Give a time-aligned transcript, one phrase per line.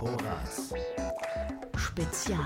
[0.00, 0.74] Horaz.
[1.76, 2.38] Spezial.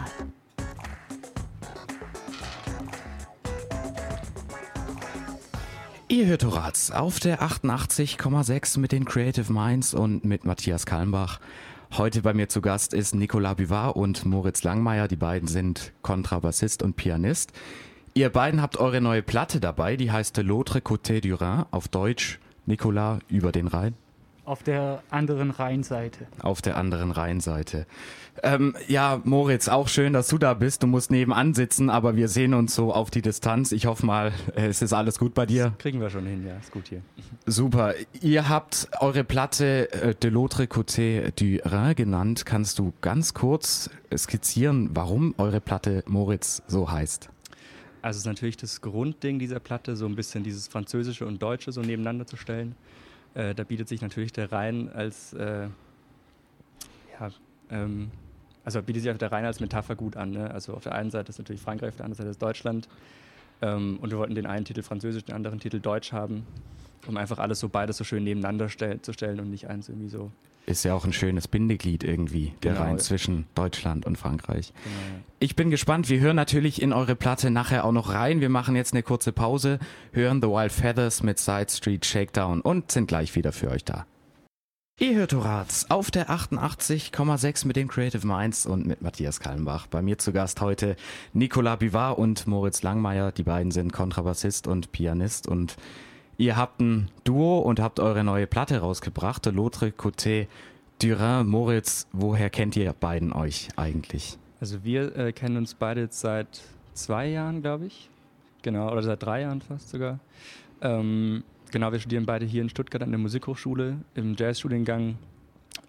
[6.09, 11.41] Ihr hört Horaz auf der 88,6 mit den Creative Minds und mit Matthias Kalmbach.
[11.97, 15.09] Heute bei mir zu Gast ist Nicolas Buvard und Moritz Langmeier.
[15.09, 17.53] Die beiden sind Kontrabassist und Pianist.
[18.15, 22.41] Ihr beiden habt eure neue Platte dabei, die heißt L'autre côté du Rhin, auf Deutsch
[22.67, 23.95] Nicolas über den Rhein.
[24.49, 26.27] Auf der anderen Rheinseite.
[26.41, 27.85] Auf der anderen Rheinseite.
[28.43, 30.83] Ähm, ja, Moritz, auch schön, dass du da bist.
[30.83, 33.73] Du musst nebenan sitzen, aber wir sehen uns so auf die Distanz.
[33.73, 35.65] Ich hoffe mal, es ist alles gut bei dir.
[35.65, 37.03] Das kriegen wir schon hin, ja, ist gut hier.
[37.45, 37.93] Super.
[38.23, 42.47] Ihr habt eure Platte äh, De l'autre côté du Rhin genannt.
[42.47, 47.29] Kannst du ganz kurz skizzieren, warum eure Platte Moritz so heißt?
[48.01, 51.71] Also es ist natürlich das Grundding dieser Platte, so ein bisschen dieses Französische und Deutsche
[51.71, 52.77] so nebeneinander zu stellen.
[53.39, 55.69] Äh, da bietet sich natürlich der Rhein als, äh,
[57.21, 57.31] ja,
[57.71, 58.11] ähm,
[58.65, 60.33] also bietet sich der Rhein als Metapher gut an.
[60.33, 60.51] Ne?
[60.51, 62.89] Also auf der einen Seite ist natürlich Frankreich, auf der anderen Seite ist Deutschland.
[63.63, 66.45] Ähm, und wir wollten den einen Titel Französisch, den anderen Titel Deutsch haben,
[67.07, 70.09] um einfach alles so beides so schön nebeneinander stell zu stellen und nicht eins irgendwie
[70.09, 70.33] so
[70.69, 72.85] ist ja auch ein schönes Bindeglied irgendwie, der genau.
[72.85, 74.73] Rhein zwischen Deutschland und Frankreich.
[74.85, 75.23] Genau.
[75.41, 76.09] Ich bin gespannt.
[76.09, 78.41] Wir hören natürlich in eure Platte nachher auch noch rein.
[78.41, 79.79] Wir machen jetzt eine kurze Pause,
[80.13, 84.07] hören The Wild Feathers mit Side Street Shakedown und sind gleich wieder für euch da.
[85.01, 89.87] Ihr hört Horaz auf der 88,6 mit den Creative Minds und mit Matthias Kallenbach.
[89.87, 90.97] Bei mir zu Gast heute
[91.33, 93.31] Nicolas Bivard und Moritz Langmeier.
[93.31, 95.77] Die beiden sind Kontrabassist und Pianist und
[96.41, 100.47] Ihr habt ein Duo und habt eure neue Platte rausgebracht, L'autre côté
[101.03, 101.45] Durin.
[101.45, 104.39] Moritz, woher kennt ihr beiden euch eigentlich?
[104.61, 106.63] Also wir äh, kennen uns beide jetzt seit
[106.95, 108.09] zwei Jahren, glaube ich.
[108.63, 110.21] Genau, oder seit drei Jahren fast sogar.
[110.81, 115.19] Ähm, genau, wir studieren beide hier in Stuttgart an der Musikhochschule im Jazzstudiengang.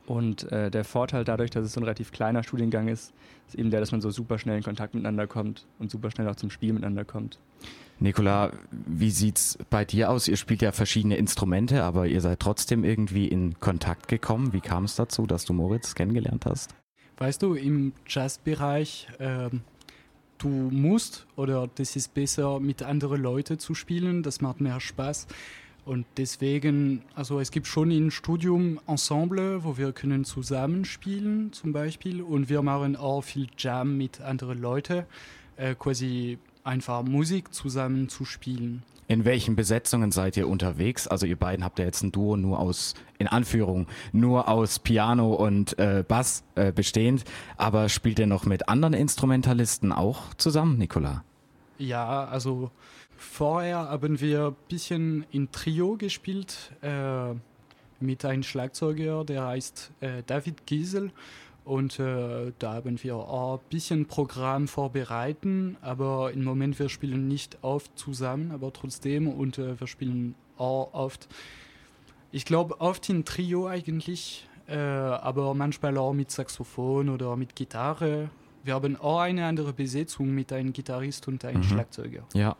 [0.07, 3.13] Und äh, der Vorteil dadurch, dass es so ein relativ kleiner Studiengang ist,
[3.47, 6.27] ist eben der, dass man so super schnell in Kontakt miteinander kommt und super schnell
[6.27, 7.37] auch zum Spiel miteinander kommt.
[8.01, 10.27] Nikola, wie sieht's bei dir aus?
[10.27, 14.53] Ihr spielt ja verschiedene Instrumente, aber ihr seid trotzdem irgendwie in Kontakt gekommen.
[14.53, 16.75] Wie kam es dazu, dass du Moritz kennengelernt hast?
[17.17, 19.49] Weißt du, im Jazzbereich, äh,
[20.37, 24.23] du musst oder das ist besser, mit anderen Leuten zu spielen.
[24.23, 25.27] Das macht mehr Spaß.
[25.83, 32.21] Und deswegen, also es gibt schon im Studium Ensemble, wo wir können zusammenspielen zum Beispiel.
[32.21, 35.03] Und wir machen auch viel Jam mit anderen Leuten.
[35.57, 36.37] Äh, quasi
[36.69, 38.83] einfach Musik zusammen zu spielen.
[39.07, 41.07] In welchen Besetzungen seid ihr unterwegs?
[41.07, 45.33] Also ihr beiden habt ja jetzt ein Duo nur aus, in Anführung, nur aus Piano
[45.33, 47.23] und äh, Bass äh, bestehend.
[47.57, 51.23] Aber spielt ihr noch mit anderen Instrumentalisten auch zusammen, Nicola?
[51.79, 52.69] Ja, also
[53.17, 57.33] vorher haben wir ein bisschen in Trio gespielt äh,
[57.99, 61.11] mit einem Schlagzeuger, der heißt äh, David Giesel.
[61.65, 67.27] Und äh, da haben wir auch ein bisschen Programm vorbereiten, aber im Moment wir spielen
[67.27, 71.27] nicht oft zusammen, aber trotzdem und äh, wir spielen auch oft,
[72.31, 78.29] ich glaube oft in Trio eigentlich, äh, aber manchmal auch mit Saxophon oder mit Gitarre.
[78.63, 81.63] Wir haben auch eine andere Besetzung mit einem Gitarrist und einem mhm.
[81.63, 82.23] Schlagzeuger.
[82.33, 82.55] Ja,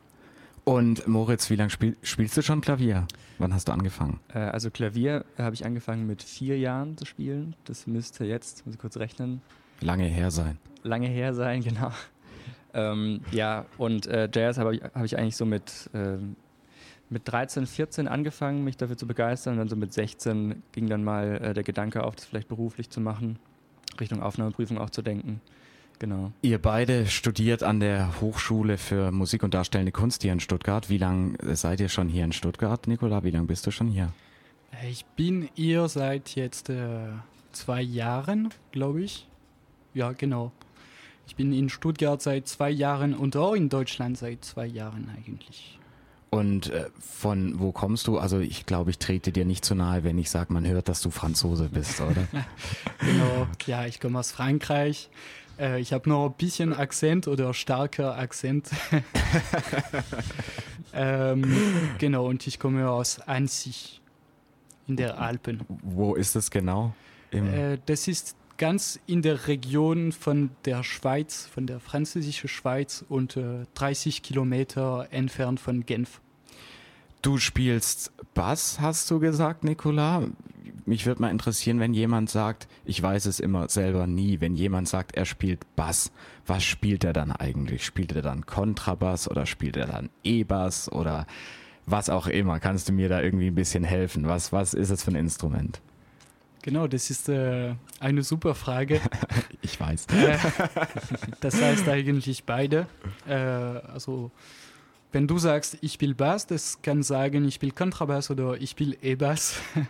[0.64, 3.08] und Moritz, wie lange spiel, spielst du schon Klavier?
[3.38, 4.20] Wann hast du angefangen?
[4.34, 7.56] Äh, also Klavier habe ich angefangen mit vier Jahren zu spielen.
[7.66, 9.42] Das müsste jetzt, muss ich kurz rechnen.
[9.82, 10.58] Lange her sein.
[10.84, 11.92] Lange her sein, genau.
[12.74, 16.18] Ähm, ja, und äh, Jazz habe ich, hab ich eigentlich so mit, äh,
[17.10, 19.54] mit 13, 14 angefangen, mich dafür zu begeistern.
[19.54, 22.90] Und dann so mit 16 ging dann mal äh, der Gedanke auf, das vielleicht beruflich
[22.90, 23.40] zu machen,
[24.00, 25.42] Richtung Aufnahmeprüfung auch zu denken.
[26.00, 26.32] Genau.
[26.42, 30.90] Ihr beide studiert an der Hochschule für Musik und Darstellende Kunst hier in Stuttgart.
[30.90, 33.24] Wie lange seid ihr schon hier in Stuttgart, Nicola?
[33.24, 34.14] Wie lange bist du schon hier?
[34.90, 37.10] Ich bin hier seit jetzt äh,
[37.52, 39.28] zwei Jahren, glaube ich.
[39.94, 40.54] Ja, genau.
[41.28, 45.78] Ich bin in Stuttgart seit zwei Jahren und auch in Deutschland seit zwei Jahren eigentlich.
[46.30, 48.20] Und äh, von wo kommst du?
[48.20, 51.02] Also ich glaube, ich trete dir nicht zu nahe, wenn ich sage, man hört, dass
[51.02, 52.28] du Franzose bist, oder?
[53.00, 55.10] genau, ja, ich komme aus Frankreich.
[55.60, 58.70] Äh, ich habe noch ein bisschen Akzent oder starker Akzent.
[60.94, 61.56] ähm,
[61.98, 64.00] genau, und ich komme aus Annecy
[64.88, 65.62] in der Alpen.
[65.84, 66.94] Wo ist das genau?
[67.32, 73.38] Äh, das ist ganz in der Region von der Schweiz, von der französischen Schweiz und
[73.38, 76.22] äh, 30 Kilometer entfernt von Genf.
[77.22, 80.24] Du spielst Bass, hast du gesagt, Nicola.
[80.86, 84.88] Mich würde mal interessieren, wenn jemand sagt, ich weiß es immer selber nie, wenn jemand
[84.88, 86.12] sagt, er spielt Bass,
[86.48, 87.86] was spielt er dann eigentlich?
[87.86, 91.28] Spielt er dann Kontrabass oder spielt er dann E-Bass oder
[91.86, 92.60] was auch immer?
[92.60, 94.28] Kannst du mir da irgendwie ein bisschen helfen?
[94.28, 95.82] Was, was ist es für ein Instrument?
[96.62, 99.02] Genau, das ist äh, eine super Frage.
[99.62, 100.08] ich weiß.
[100.08, 100.38] Äh,
[101.42, 102.88] das heißt eigentlich beide.
[103.28, 104.32] Äh, also
[105.12, 108.96] wenn du sagst, ich spiele Bass, das kann sagen, ich spiele Kontrabass oder ich spiele
[109.02, 109.60] E-Bass.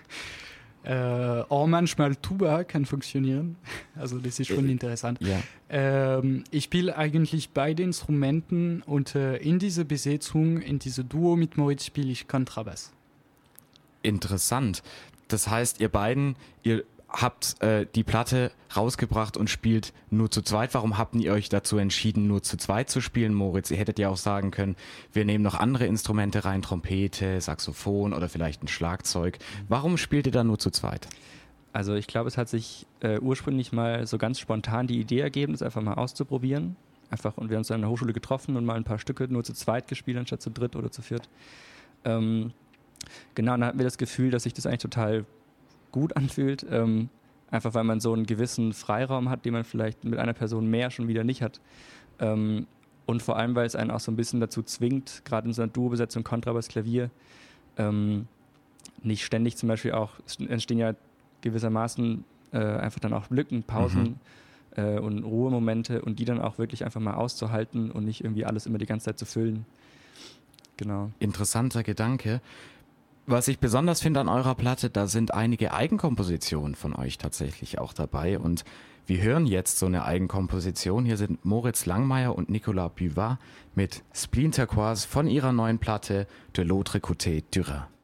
[0.81, 3.57] Äh, auch manchmal Tuba kann funktionieren.
[3.95, 5.19] Also das ist schon äh, interessant.
[5.21, 5.41] Ja.
[5.67, 11.57] Ähm, ich spiele eigentlich beide Instrumenten und äh, in dieser Besetzung, in diesem Duo mit
[11.57, 12.93] Moritz spiele ich Kontrabass.
[14.03, 14.81] Interessant.
[15.27, 20.73] Das heißt, ihr beiden, ihr habt äh, die Platte rausgebracht und spielt nur zu zweit.
[20.73, 23.71] Warum habt ihr euch dazu entschieden, nur zu zweit zu spielen, Moritz?
[23.71, 24.75] Ihr hättet ja auch sagen können,
[25.11, 29.39] wir nehmen noch andere Instrumente rein, Trompete, Saxophon oder vielleicht ein Schlagzeug.
[29.67, 31.07] Warum spielt ihr da nur zu zweit?
[31.73, 35.53] Also ich glaube, es hat sich äh, ursprünglich mal so ganz spontan die Idee ergeben,
[35.53, 36.75] es einfach mal auszuprobieren.
[37.11, 39.27] Einfach, und wir haben uns dann an der Hochschule getroffen und mal ein paar Stücke
[39.27, 41.27] nur zu zweit gespielt, anstatt zu dritt oder zu viert.
[42.05, 42.53] Ähm,
[43.33, 45.25] genau, dann hatten wir das Gefühl, dass sich das eigentlich total
[45.91, 46.65] gut anfühlt.
[46.69, 47.09] Ähm,
[47.51, 50.91] einfach weil man so einen gewissen Freiraum hat, den man vielleicht mit einer Person mehr
[50.91, 51.59] schon wieder nicht hat.
[52.19, 52.67] Ähm,
[53.05, 55.63] und vor allem, weil es einen auch so ein bisschen dazu zwingt, gerade in so
[55.63, 57.09] einer Duo-Besetzung Kontrabass, Klavier,
[57.77, 58.27] ähm,
[59.01, 60.93] nicht ständig zum Beispiel auch, es entstehen ja
[61.41, 64.19] gewissermaßen äh, einfach dann auch Lücken, Pausen
[64.75, 64.83] mhm.
[64.83, 68.65] äh, und Ruhemomente und die dann auch wirklich einfach mal auszuhalten und nicht irgendwie alles
[68.65, 69.65] immer die ganze Zeit zu füllen.
[70.77, 71.11] Genau.
[71.19, 72.41] Interessanter Gedanke.
[73.31, 77.93] Was ich besonders finde an eurer Platte, da sind einige Eigenkompositionen von euch tatsächlich auch
[77.93, 78.39] dabei.
[78.39, 78.63] Und
[79.05, 81.05] wir hören jetzt so eine Eigenkomposition.
[81.05, 83.37] Hier sind Moritz Langmeier und Nicolas Buvard
[83.75, 86.25] mit Splinterquoise von ihrer neuen Platte
[86.57, 87.98] De l'autre côté du Rhin.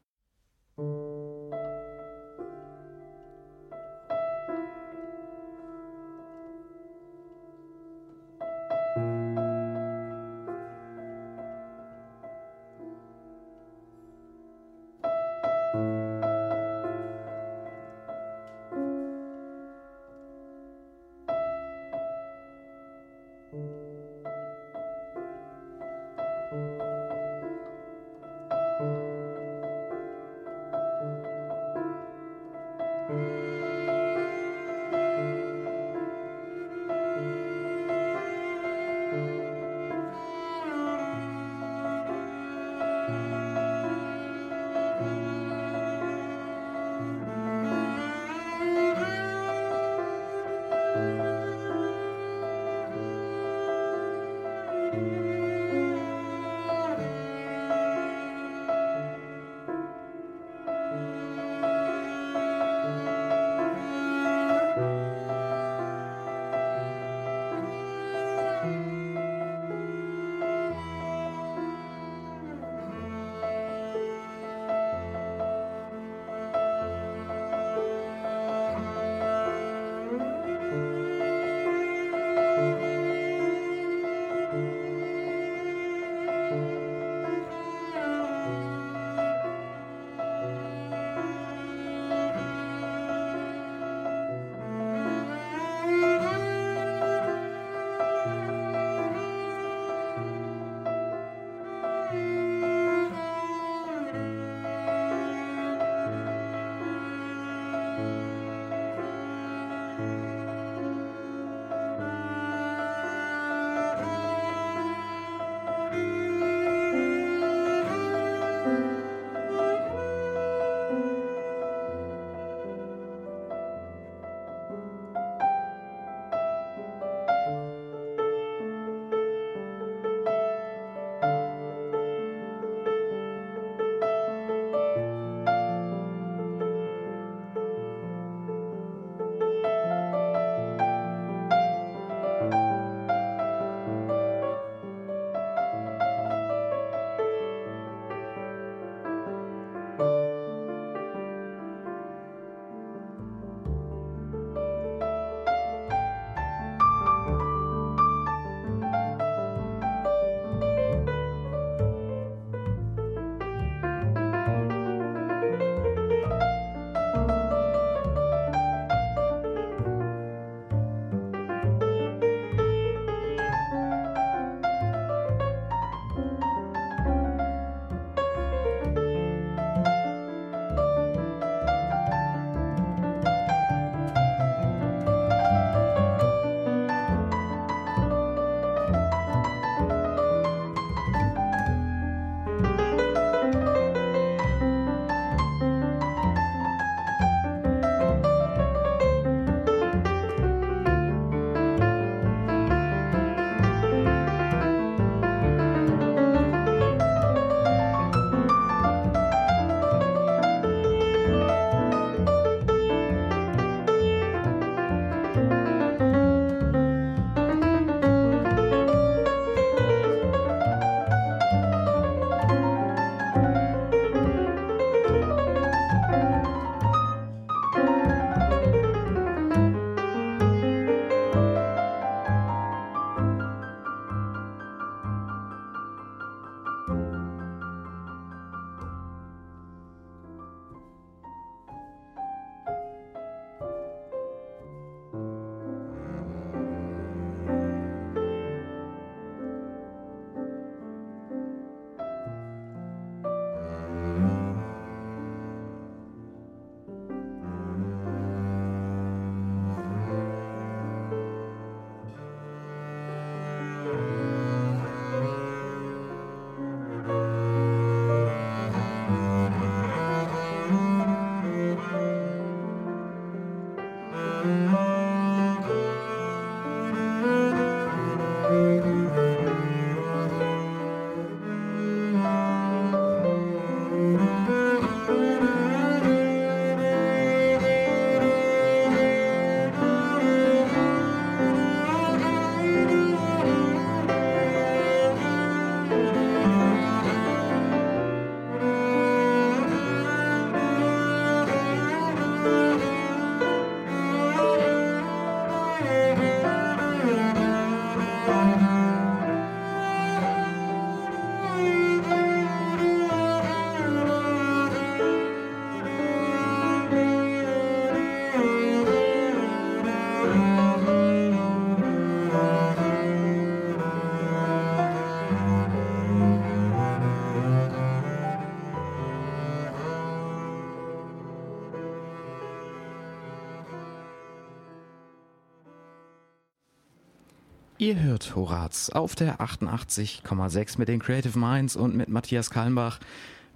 [337.78, 343.02] Ihr hört Horaz auf der 88,6 mit den Creative Minds und mit Matthias Kalmbach.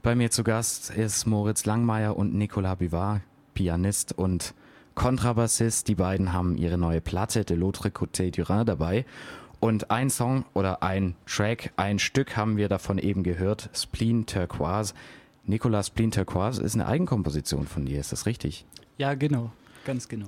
[0.01, 3.21] Bei mir zu Gast ist Moritz Langmeier und Nicolas Bivard,
[3.53, 4.53] Pianist und
[4.93, 5.87] Kontrabassist.
[5.87, 9.05] Die beiden haben ihre neue Platte De l'autre côté du Rhin dabei.
[9.61, 14.95] Und ein Song oder ein Track, ein Stück haben wir davon eben gehört, Spleen Turquoise.
[15.45, 18.65] Nicolas Spleen Turquoise ist eine Eigenkomposition von dir, ist das richtig?
[18.97, 19.53] Ja, genau,
[19.85, 20.27] ganz genau.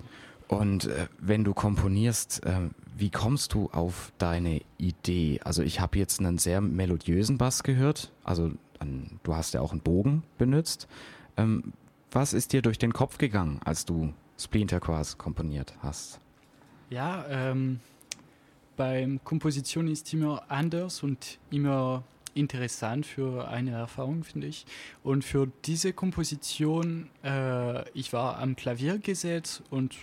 [0.51, 5.39] Und äh, wenn du komponierst, äh, wie kommst du auf deine Idee?
[5.45, 8.11] Also ich habe jetzt einen sehr melodiösen Bass gehört.
[8.25, 10.89] Also an, du hast ja auch einen Bogen benutzt.
[11.37, 11.71] Ähm,
[12.11, 16.19] was ist dir durch den Kopf gegangen, als du Splinter Quas komponiert hast?
[16.89, 17.79] Ja, ähm,
[18.75, 22.03] beim Komposition ist immer anders und immer
[22.33, 24.65] interessant für eine Erfahrung, finde ich.
[25.01, 29.95] Und für diese Komposition, äh, ich war am Klavier gesetzt und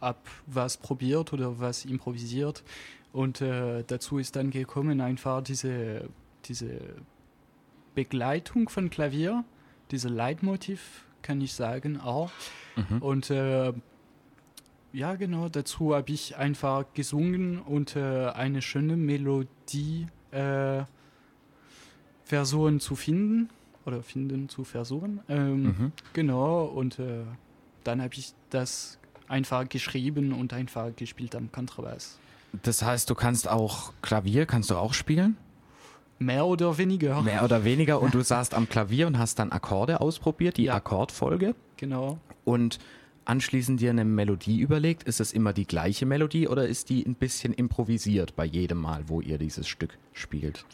[0.00, 2.62] ab was probiert oder was improvisiert.
[3.12, 6.08] Und äh, dazu ist dann gekommen einfach diese,
[6.44, 6.78] diese
[7.94, 9.44] Begleitung von Klavier,
[9.90, 12.30] diese Leitmotiv, kann ich sagen, auch.
[12.76, 13.02] Mhm.
[13.02, 13.72] Und äh,
[14.92, 20.84] ja, genau, dazu habe ich einfach gesungen und äh, eine schöne Melodie äh,
[22.24, 23.50] versuchen zu finden
[23.86, 25.20] oder finden zu versuchen.
[25.28, 25.92] Ähm, mhm.
[26.12, 27.24] Genau, und äh,
[27.84, 28.99] dann habe ich das
[29.30, 32.18] einfach geschrieben und einfach gespielt am Kontrabass.
[32.62, 35.36] Das heißt, du kannst auch Klavier, kannst du auch spielen?
[36.18, 37.22] Mehr oder weniger.
[37.22, 40.74] Mehr oder weniger und du saßt am Klavier und hast dann Akkorde ausprobiert, die ja.
[40.74, 41.54] Akkordfolge.
[41.76, 42.18] Genau.
[42.44, 42.78] Und
[43.24, 45.04] anschließend dir eine Melodie überlegt.
[45.04, 49.04] Ist es immer die gleiche Melodie oder ist die ein bisschen improvisiert bei jedem Mal,
[49.08, 50.66] wo ihr dieses Stück spielt?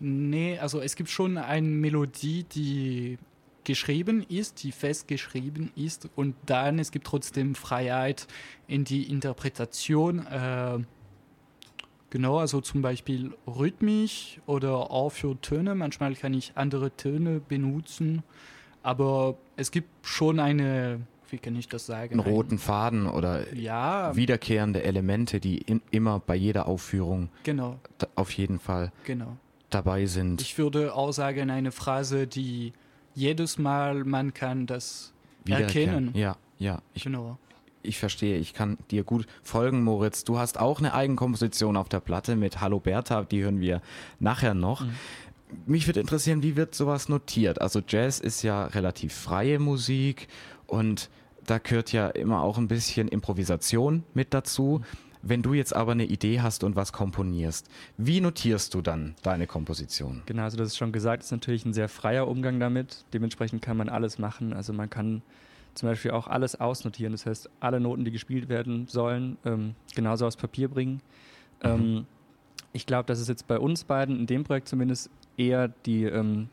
[0.00, 3.18] Nee, also es gibt schon eine Melodie, die
[3.68, 8.26] geschrieben ist, die festgeschrieben ist und dann es gibt trotzdem Freiheit
[8.66, 10.26] in die Interpretation.
[10.26, 10.78] Äh,
[12.08, 15.74] genau, also zum Beispiel rhythmisch oder auch für Töne.
[15.74, 18.22] Manchmal kann ich andere Töne benutzen,
[18.82, 22.18] aber es gibt schon eine wie kann ich das sagen?
[22.18, 27.78] Einen roten Faden oder ja, wiederkehrende Elemente, die in, immer bei jeder Aufführung genau.
[28.14, 29.36] auf jeden Fall genau.
[29.68, 30.40] dabei sind.
[30.40, 32.72] Ich würde auch sagen, eine Phrase, die
[33.18, 35.12] jedes Mal man kann das
[35.48, 36.12] erkennen.
[36.14, 36.80] Ja, ja.
[36.94, 37.38] Ich, genau.
[37.82, 40.24] Ich verstehe, ich kann dir gut folgen, Moritz.
[40.24, 43.82] Du hast auch eine Eigenkomposition auf der Platte mit Hallo Bertha, die hören wir
[44.18, 44.82] nachher noch.
[44.82, 44.90] Mhm.
[45.66, 47.60] Mich würde interessieren, wie wird sowas notiert?
[47.60, 50.28] Also Jazz ist ja relativ freie Musik
[50.66, 51.08] und
[51.44, 54.82] da gehört ja immer auch ein bisschen Improvisation mit dazu.
[54.82, 55.07] Mhm.
[55.22, 59.46] Wenn du jetzt aber eine Idee hast und was komponierst, wie notierst du dann deine
[59.46, 60.22] Komposition?
[60.26, 63.04] Genau, also das ist schon gesagt, ist natürlich ein sehr freier Umgang damit.
[63.12, 64.52] Dementsprechend kann man alles machen.
[64.52, 65.22] Also man kann
[65.74, 67.12] zum Beispiel auch alles ausnotieren.
[67.12, 71.00] Das heißt, alle Noten, die gespielt werden sollen, ähm, genauso aufs Papier bringen.
[71.62, 71.68] Mhm.
[71.68, 72.06] Ähm,
[72.72, 76.48] ich glaube, dass es jetzt bei uns beiden, in dem Projekt zumindest, eher die ähm,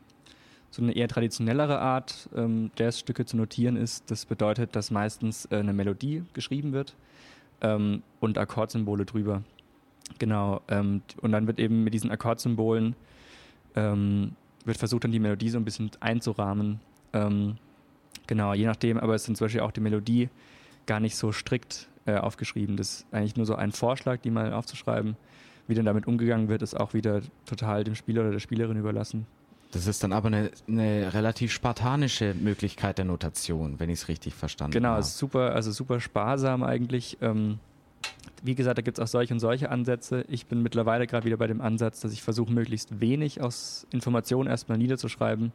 [0.70, 4.10] so eine eher traditionellere Art, ähm, Jazzstücke zu notieren ist.
[4.10, 6.94] Das bedeutet, dass meistens äh, eine Melodie geschrieben wird
[7.60, 9.42] ähm, und Akkordsymbole drüber.
[10.18, 10.60] Genau.
[10.68, 12.94] Ähm, und dann wird eben mit diesen Akkordsymbolen
[13.76, 14.32] ähm,
[14.64, 16.80] wird versucht, dann die Melodie so ein bisschen einzurahmen.
[17.12, 17.56] Ähm,
[18.26, 20.28] genau, je nachdem, aber es sind zum Beispiel auch die Melodie
[20.86, 22.76] gar nicht so strikt äh, aufgeschrieben.
[22.76, 25.16] Das ist eigentlich nur so ein Vorschlag, die mal aufzuschreiben.
[25.68, 29.26] Wie dann damit umgegangen wird, ist auch wieder total dem Spieler oder der Spielerin überlassen.
[29.72, 34.34] Das ist dann aber eine, eine relativ spartanische Möglichkeit der Notation, wenn ich es richtig
[34.34, 35.02] verstanden genau, habe.
[35.02, 37.18] Genau, super, also super sparsam eigentlich.
[37.20, 37.58] Ähm,
[38.42, 40.24] wie gesagt, da gibt es auch solche und solche Ansätze.
[40.28, 44.48] Ich bin mittlerweile gerade wieder bei dem Ansatz, dass ich versuche, möglichst wenig aus Informationen
[44.48, 45.52] erstmal niederzuschreiben,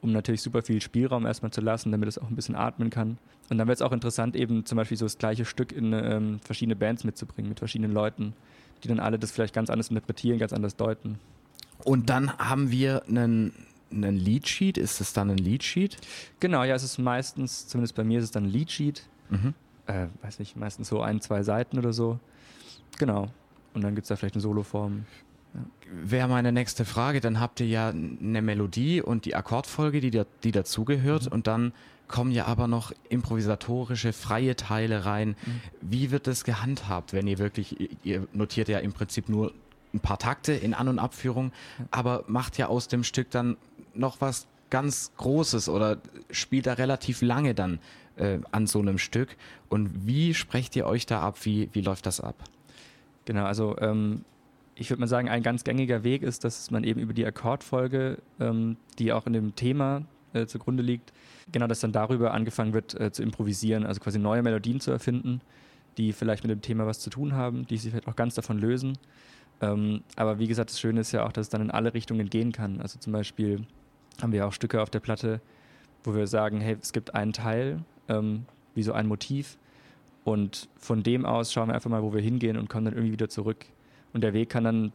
[0.00, 3.18] um natürlich super viel Spielraum erstmal zu lassen, damit es auch ein bisschen atmen kann.
[3.50, 6.40] Und dann wird es auch interessant, eben zum Beispiel so das gleiche Stück in ähm,
[6.40, 8.32] verschiedene Bands mitzubringen, mit verschiedenen Leuten,
[8.82, 11.18] die dann alle das vielleicht ganz anders interpretieren, ganz anders deuten.
[11.84, 13.52] Und dann haben wir einen,
[13.92, 14.78] einen Leadsheet.
[14.78, 15.98] Ist es dann ein Leadsheet?
[16.40, 19.06] Genau, ja, es ist meistens, zumindest bei mir ist es dann ein Leadsheet.
[19.30, 19.54] Mhm.
[19.86, 22.18] Äh, weiß nicht, meistens so ein, zwei Seiten oder so.
[22.98, 23.28] Genau.
[23.74, 25.04] Und dann gibt es da vielleicht eine Soloform.
[25.54, 25.60] Ja.
[25.90, 30.24] Wäre meine nächste Frage, dann habt ihr ja eine Melodie und die Akkordfolge, die, da,
[30.42, 31.32] die dazugehört, mhm.
[31.32, 31.72] und dann
[32.08, 35.30] kommen ja aber noch improvisatorische, freie Teile rein.
[35.30, 35.60] Mhm.
[35.80, 39.52] Wie wird das gehandhabt, wenn ihr wirklich, ihr notiert ja im Prinzip nur
[39.94, 41.52] ein paar Takte in An- und Abführung,
[41.90, 43.56] aber macht ja aus dem Stück dann
[43.94, 45.98] noch was ganz Großes oder
[46.30, 47.78] spielt da relativ lange dann
[48.16, 49.36] äh, an so einem Stück.
[49.68, 51.38] Und wie sprecht ihr euch da ab?
[51.44, 52.34] Wie, wie läuft das ab?
[53.24, 54.24] Genau, also ähm,
[54.74, 58.18] ich würde mal sagen, ein ganz gängiger Weg ist, dass man eben über die Akkordfolge,
[58.40, 61.12] ähm, die auch in dem Thema äh, zugrunde liegt,
[61.52, 65.40] genau, dass dann darüber angefangen wird äh, zu improvisieren, also quasi neue Melodien zu erfinden
[65.96, 68.58] die vielleicht mit dem Thema was zu tun haben, die sich vielleicht auch ganz davon
[68.58, 68.98] lösen.
[69.60, 72.28] Ähm, aber wie gesagt, das Schöne ist ja auch, dass es dann in alle Richtungen
[72.28, 72.80] gehen kann.
[72.80, 73.66] Also zum Beispiel
[74.20, 75.40] haben wir auch Stücke auf der Platte,
[76.02, 79.58] wo wir sagen, hey, es gibt einen Teil, ähm, wie so ein Motiv.
[80.24, 83.12] Und von dem aus schauen wir einfach mal, wo wir hingehen und kommen dann irgendwie
[83.12, 83.66] wieder zurück.
[84.12, 84.92] Und der Weg kann dann,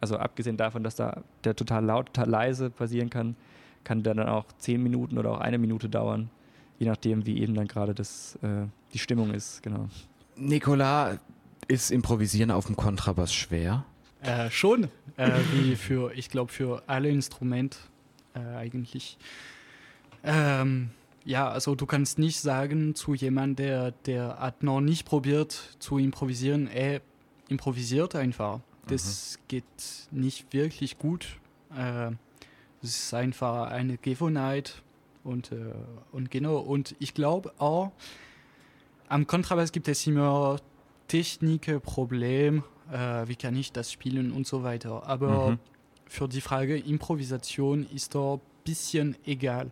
[0.00, 3.36] also abgesehen davon, dass da der total laut, total leise passieren kann,
[3.84, 6.30] kann der dann auch zehn Minuten oder auch eine Minute dauern,
[6.78, 9.88] je nachdem, wie eben dann gerade das, äh, die Stimmung ist, genau.
[10.36, 11.18] Nicola,
[11.68, 13.84] ist Improvisieren auf dem Kontrabass schwer?
[14.22, 14.84] Äh, schon,
[15.16, 17.78] äh, wie für, ich glaube, für alle Instrumente
[18.34, 19.18] äh, eigentlich.
[20.22, 20.90] Ähm,
[21.24, 25.98] ja, also du kannst nicht sagen zu jemandem, der, der hat noch nicht probiert zu
[25.98, 27.00] improvisieren, er
[27.48, 28.60] improvisiert einfach.
[28.86, 29.44] Das mhm.
[29.48, 29.64] geht
[30.10, 31.38] nicht wirklich gut.
[31.76, 32.12] Äh,
[32.82, 34.82] es ist einfach eine Gewohnheit
[35.22, 35.56] und, äh,
[36.12, 36.58] und genau.
[36.58, 37.92] Und ich glaube auch,
[39.08, 40.58] am Kontrabass gibt es immer
[41.08, 45.06] Technik, Problem, äh, wie kann ich das spielen und so weiter.
[45.06, 45.58] Aber mhm.
[46.06, 49.70] für die Frage Improvisation ist da ein bisschen egal.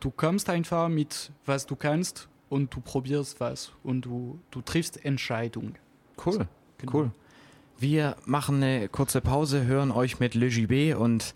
[0.00, 5.04] Du kommst einfach mit, was du kannst und du probierst was und du, du triffst
[5.04, 5.74] Entscheidungen.
[6.24, 6.46] Cool,
[6.78, 6.94] genau.
[6.94, 7.10] cool.
[7.78, 11.34] Wir machen eine kurze Pause, hören euch mit Le Gibet und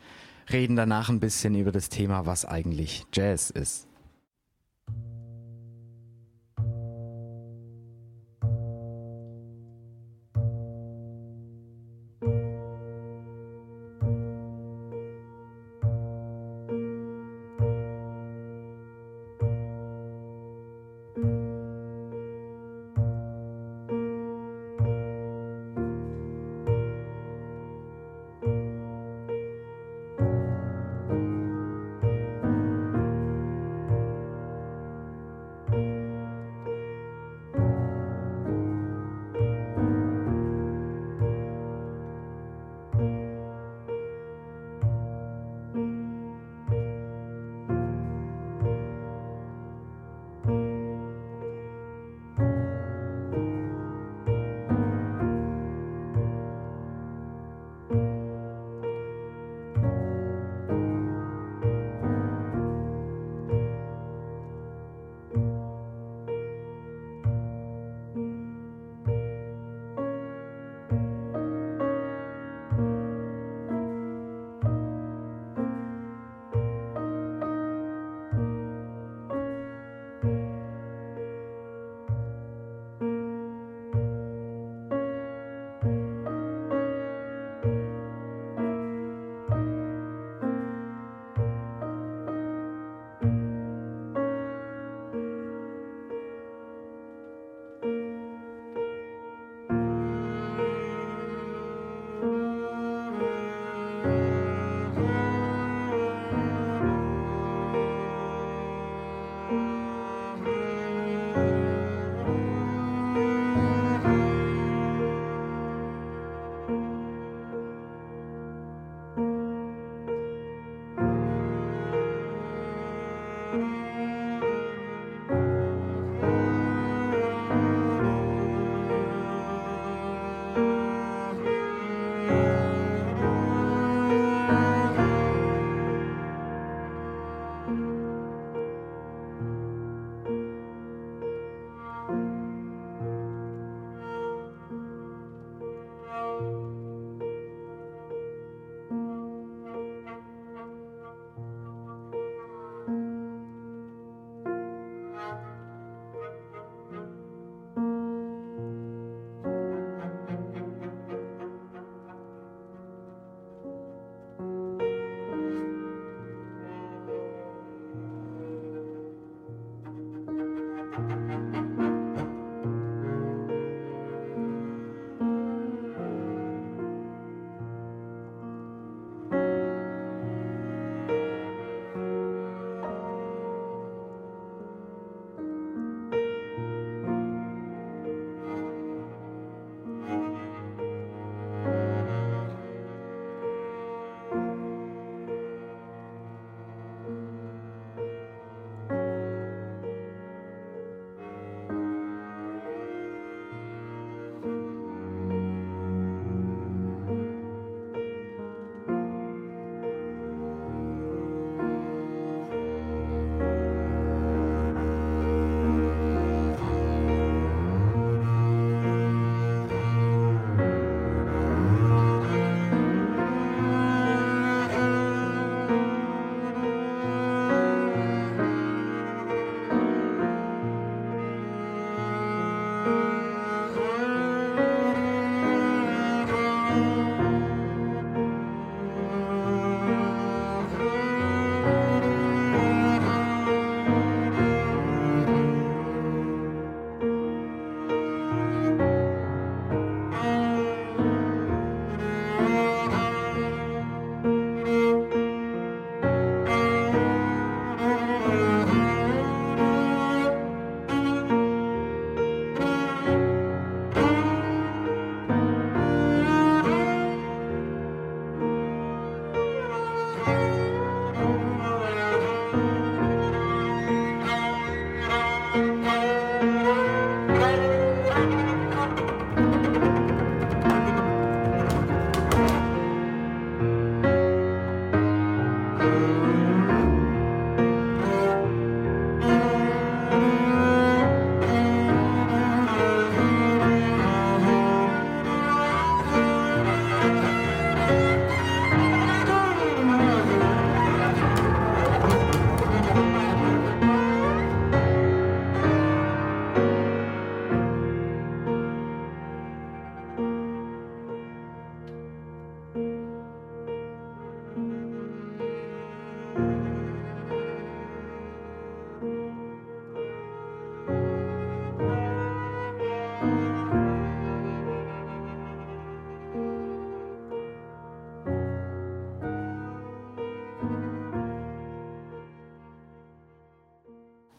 [0.51, 3.87] reden danach ein bisschen über das Thema, was eigentlich Jazz ist.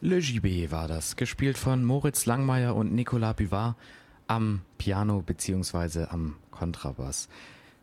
[0.04, 3.74] Le Gibet war das, gespielt von Moritz Langmeier und Nicolas Buvard
[4.26, 6.08] am Piano bzw.
[6.10, 7.30] am Kontrabass.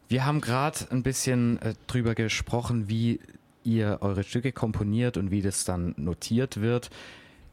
[0.08, 3.20] Wir haben gerade ein bisschen äh, drüber gesprochen, wie
[3.64, 6.92] ihr eure Stücke komponiert und wie das dann notiert wird.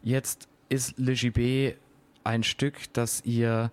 [0.03, 1.79] Jetzt ist Le Gibet
[2.23, 3.71] ein Stück, das ihr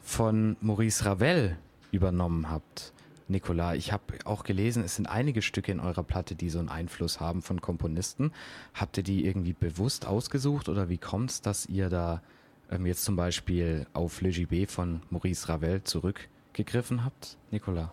[0.00, 1.58] von Maurice Ravel
[1.92, 2.94] übernommen habt.
[3.28, 6.70] Nicola, ich habe auch gelesen, es sind einige Stücke in eurer Platte, die so einen
[6.70, 8.32] Einfluss haben von Komponisten.
[8.74, 12.22] Habt ihr die irgendwie bewusst ausgesucht oder wie kommt es, dass ihr da
[12.70, 17.36] ähm, jetzt zum Beispiel auf Le Gibet von Maurice Ravel zurückgegriffen habt?
[17.50, 17.92] Nicola?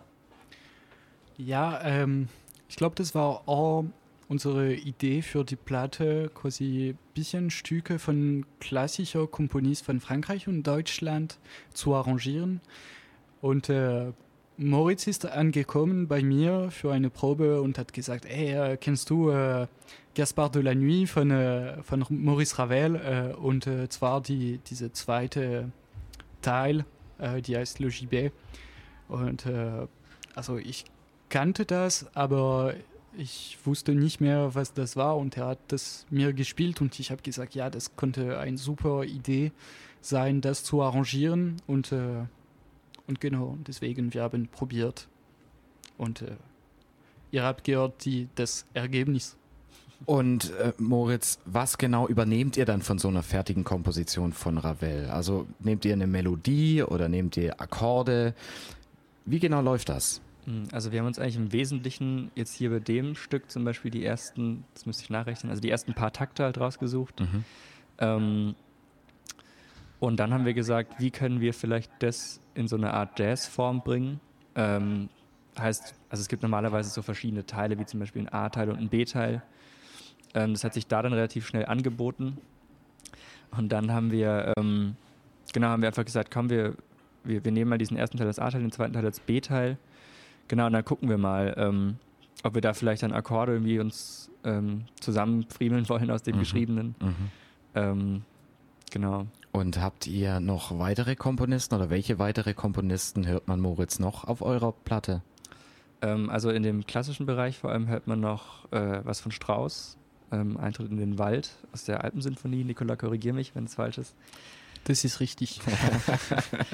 [1.36, 2.28] Ja, ähm,
[2.68, 3.84] ich glaube, das war auch
[4.28, 10.62] unsere Idee für die Platte, quasi ein bisschen Stücke von klassischer Komponisten von Frankreich und
[10.62, 11.38] Deutschland
[11.72, 12.60] zu arrangieren.
[13.40, 14.12] Und äh,
[14.58, 19.30] Moritz ist angekommen bei mir für eine Probe und hat gesagt, hey, äh, kennst du
[19.30, 19.66] äh,
[20.14, 22.96] Gaspard de la Nuit von, äh, von Maurice Ravel?
[22.96, 25.70] Äh, und äh, zwar die, diese zweite
[26.40, 26.86] Teil,
[27.18, 28.32] äh, die heißt Le Gibet.
[29.08, 29.46] Und
[30.34, 30.84] also ich
[31.28, 32.74] kannte das, aber
[33.16, 37.12] ich wusste nicht mehr, was das war und er hat das mir gespielt und ich
[37.12, 39.52] habe gesagt, ja, das könnte eine super Idee
[40.00, 41.94] sein, das zu arrangieren und
[43.06, 45.08] und genau, deswegen, wir haben probiert.
[45.98, 46.36] Und äh,
[47.30, 49.36] ihr habt gehört die, das Ergebnis.
[50.04, 55.06] Und äh, Moritz, was genau übernehmt ihr dann von so einer fertigen Komposition von Ravel?
[55.06, 58.34] Also nehmt ihr eine Melodie oder nehmt ihr Akkorde?
[59.24, 60.20] Wie genau läuft das?
[60.44, 63.90] Hm, also wir haben uns eigentlich im Wesentlichen jetzt hier bei dem Stück zum Beispiel
[63.90, 67.20] die ersten, das müsste ich nachrechnen, also die ersten paar Takte halt rausgesucht.
[67.20, 67.44] Mhm.
[67.98, 68.54] Ähm,
[69.98, 73.82] und dann haben wir gesagt, wie können wir vielleicht das in so eine Art Jazzform
[73.82, 74.20] bringen?
[74.54, 75.08] Ähm,
[75.58, 78.88] heißt, also es gibt normalerweise so verschiedene Teile, wie zum Beispiel ein A-Teil und ein
[78.88, 79.42] B-Teil.
[80.34, 82.38] Ähm, das hat sich da dann relativ schnell angeboten.
[83.56, 84.96] Und dann haben wir, ähm,
[85.52, 86.74] genau, haben wir einfach gesagt, komm, wir,
[87.24, 89.78] wir, wir nehmen mal diesen ersten Teil als A-Teil, den zweiten Teil als B-Teil.
[90.48, 91.96] Genau, und dann gucken wir mal, ähm,
[92.42, 96.40] ob wir da vielleicht dann Akkorde irgendwie uns ähm, zusammenfriemeln wollen aus dem mhm.
[96.40, 96.94] Geschriebenen.
[97.00, 97.14] Mhm.
[97.74, 98.22] Ähm,
[98.90, 99.26] genau.
[99.56, 104.42] Und habt ihr noch weitere Komponisten oder welche weitere Komponisten hört man Moritz noch auf
[104.42, 105.22] eurer Platte?
[106.02, 109.96] Ähm, also in dem klassischen Bereich vor allem hört man noch äh, was von Strauss,
[110.30, 112.64] ähm, Eintritt in den Wald aus der Alpensinfonie.
[112.64, 114.14] Nikola, korrigier mich, wenn es falsch ist.
[114.84, 115.58] Das ist richtig.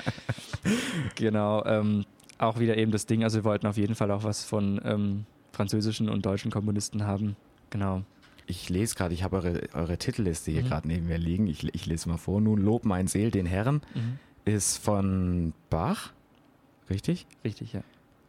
[1.14, 2.04] genau, ähm,
[2.38, 3.22] auch wieder eben das Ding.
[3.22, 7.36] Also wir wollten auf jeden Fall auch was von ähm, französischen und deutschen Komponisten haben.
[7.70, 8.02] Genau.
[8.46, 10.68] Ich lese gerade, ich habe eure, eure Titelliste hier mhm.
[10.68, 11.46] gerade neben mir liegen.
[11.46, 12.40] Ich, ich, lese mal vor.
[12.40, 14.18] Nun Lob mein Seel den Herren mhm.
[14.44, 16.12] ist von Bach.
[16.90, 17.26] Richtig?
[17.44, 17.82] Richtig, ja.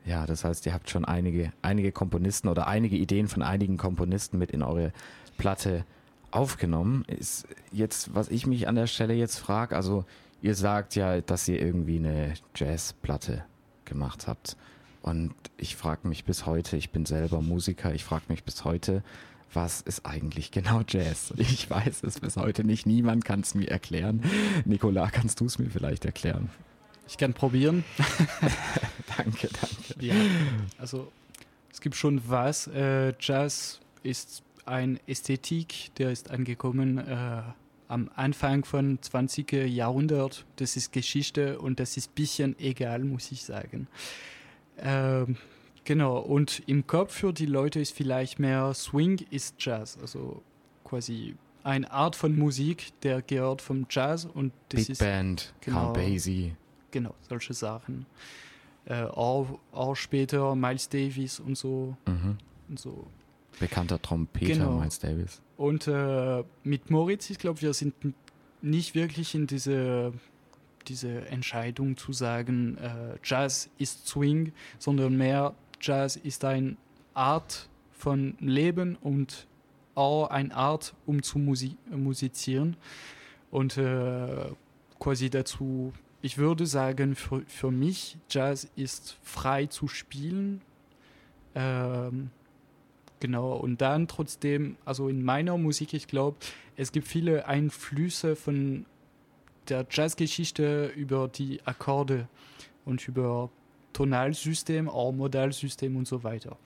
[0.05, 4.37] Ja, das heißt, ihr habt schon einige, einige Komponisten oder einige Ideen von einigen Komponisten
[4.37, 4.91] mit in eure
[5.37, 5.85] Platte
[6.31, 7.05] aufgenommen.
[7.07, 10.03] Ist jetzt, was ich mich an der Stelle jetzt frage, also
[10.41, 13.45] ihr sagt ja, dass ihr irgendwie eine Jazzplatte
[13.85, 14.57] gemacht habt.
[15.01, 19.03] Und ich frage mich bis heute, ich bin selber Musiker, ich frage mich bis heute,
[19.53, 21.33] was ist eigentlich genau Jazz?
[21.37, 22.85] Ich weiß es bis heute nicht.
[22.85, 24.23] Niemand kann es mir erklären.
[24.65, 26.49] Nicola, kannst du es mir vielleicht erklären?
[27.07, 27.83] Ich kann probieren.
[29.17, 30.05] danke, danke.
[30.05, 30.15] Ja,
[30.77, 31.11] also
[31.71, 32.67] es gibt schon was.
[32.67, 37.41] Äh, Jazz ist ein Ästhetik, der ist angekommen äh,
[37.87, 39.51] am Anfang von 20.
[39.67, 40.45] Jahrhundert.
[40.55, 43.87] Das ist Geschichte und das ist ein bisschen egal, muss ich sagen.
[44.77, 45.37] Ähm,
[45.85, 50.41] Genau, und im Kopf für die Leute ist vielleicht mehr Swing ist Jazz, also
[50.83, 55.93] quasi eine Art von Musik, der gehört vom Jazz und das Big ist Band, genau,
[55.93, 56.55] Count Basie.
[56.91, 58.05] Genau, solche Sachen.
[58.85, 61.95] Äh, auch, auch später Miles Davis und so.
[62.05, 62.37] Mhm.
[62.69, 63.07] Und so.
[63.59, 64.79] Bekannter Trompeter genau.
[64.79, 65.41] Miles Davis.
[65.57, 67.93] Und äh, mit Moritz, ich glaube, wir sind
[68.61, 70.13] nicht wirklich in diese
[70.87, 76.77] diese Entscheidung zu sagen, äh, Jazz ist Swing, sondern mehr Jazz ist eine
[77.13, 79.47] Art von Leben und
[79.95, 82.77] auch eine Art, um zu musi musizieren.
[83.51, 84.45] Und äh,
[84.97, 90.61] quasi dazu, ich würde sagen, für, für mich, Jazz ist frei zu spielen.
[91.53, 92.31] Ähm,
[93.19, 96.37] genau, und dann trotzdem, also in meiner Musik, ich glaube,
[96.77, 98.85] es gibt viele Einflüsse von
[99.67, 102.27] der Jazzgeschichte über die Akkorde
[102.85, 103.49] und über
[103.93, 106.57] Tonalsystem, auch Modalsystem und so weiter.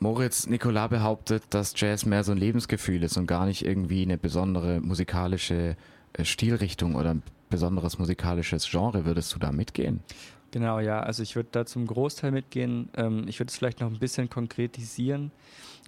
[0.00, 4.18] Moritz Nicolas behauptet, dass Jazz mehr so ein Lebensgefühl ist und gar nicht irgendwie eine
[4.18, 5.76] besondere musikalische
[6.12, 9.04] äh, Stilrichtung oder ein besonderes musikalisches Genre.
[9.04, 10.00] Würdest du da mitgehen?
[10.50, 11.00] Genau, ja.
[11.00, 12.88] Also ich würde da zum Großteil mitgehen.
[12.96, 15.30] Ähm, ich würde es vielleicht noch ein bisschen konkretisieren.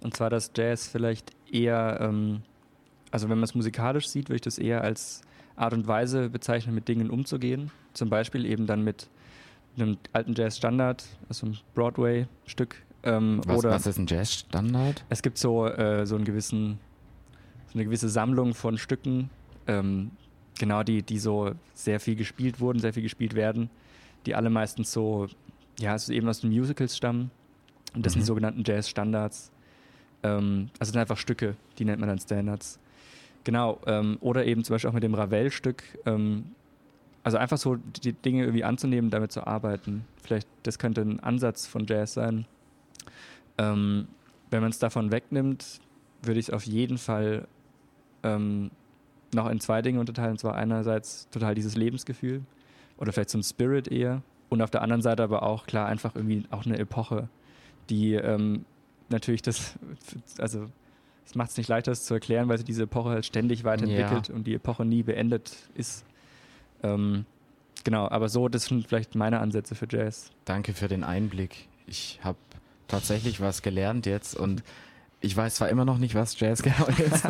[0.01, 2.41] Und zwar, dass Jazz vielleicht eher ähm,
[3.11, 5.21] also wenn man es musikalisch sieht, würde ich das eher als
[5.55, 7.71] Art und Weise bezeichnen, mit Dingen umzugehen.
[7.93, 9.09] Zum Beispiel eben dann mit
[9.77, 12.75] einem alten Jazz-Standard, also ein Broadway-Stück.
[13.03, 15.05] Ähm, was, oder was ist ein Jazz-Standard?
[15.09, 16.79] Es gibt so, äh, so, einen gewissen,
[17.67, 19.29] so eine gewisse Sammlung von Stücken,
[19.67, 20.11] ähm,
[20.59, 23.69] genau, die, die so sehr viel gespielt wurden, sehr viel gespielt werden,
[24.25, 25.27] die alle meistens so,
[25.79, 27.31] ja, also eben aus den Musicals stammen.
[27.93, 28.13] Und das mhm.
[28.13, 29.51] sind die sogenannten Jazz-Standards.
[30.23, 32.79] Ähm, also sind einfach Stücke, die nennt man dann Standards.
[33.43, 35.83] Genau, ähm, oder eben zum Beispiel auch mit dem Ravel-Stück.
[36.05, 36.51] Ähm,
[37.27, 40.05] also einfach so die Dinge irgendwie anzunehmen, damit zu arbeiten.
[40.23, 42.45] Vielleicht, das könnte ein Ansatz von Jazz sein.
[43.57, 44.07] Ähm,
[44.49, 45.81] wenn man es davon wegnimmt,
[46.21, 47.45] würde ich es auf jeden Fall
[48.23, 48.71] ähm,
[49.35, 50.31] noch in zwei Dinge unterteilen.
[50.31, 52.43] Und zwar einerseits total dieses Lebensgefühl
[52.95, 54.21] oder vielleicht zum Spirit eher.
[54.47, 57.27] Und auf der anderen Seite aber auch, klar, einfach irgendwie auch eine Epoche,
[57.89, 58.63] die ähm,
[59.09, 59.77] natürlich das,
[60.37, 60.67] also
[61.25, 64.29] es macht es nicht leichter, das zu erklären, weil sich diese Epoche halt ständig weiterentwickelt
[64.29, 64.33] ja.
[64.33, 66.05] und die Epoche nie beendet ist.
[66.83, 67.25] Ähm,
[67.83, 70.31] genau, aber so, das sind vielleicht meine Ansätze für Jazz.
[70.45, 71.67] Danke für den Einblick.
[71.87, 72.37] Ich habe
[72.87, 74.63] tatsächlich was gelernt jetzt und
[75.19, 77.25] ich weiß zwar immer noch nicht, was Jazz genau ist,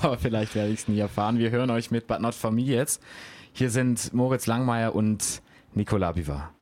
[0.00, 1.38] aber vielleicht werde ich es nie erfahren.
[1.38, 3.02] Wir hören euch mit But Not For Me jetzt.
[3.52, 5.42] Hier sind Moritz Langmeier und
[5.74, 6.54] Nicolas Bivar.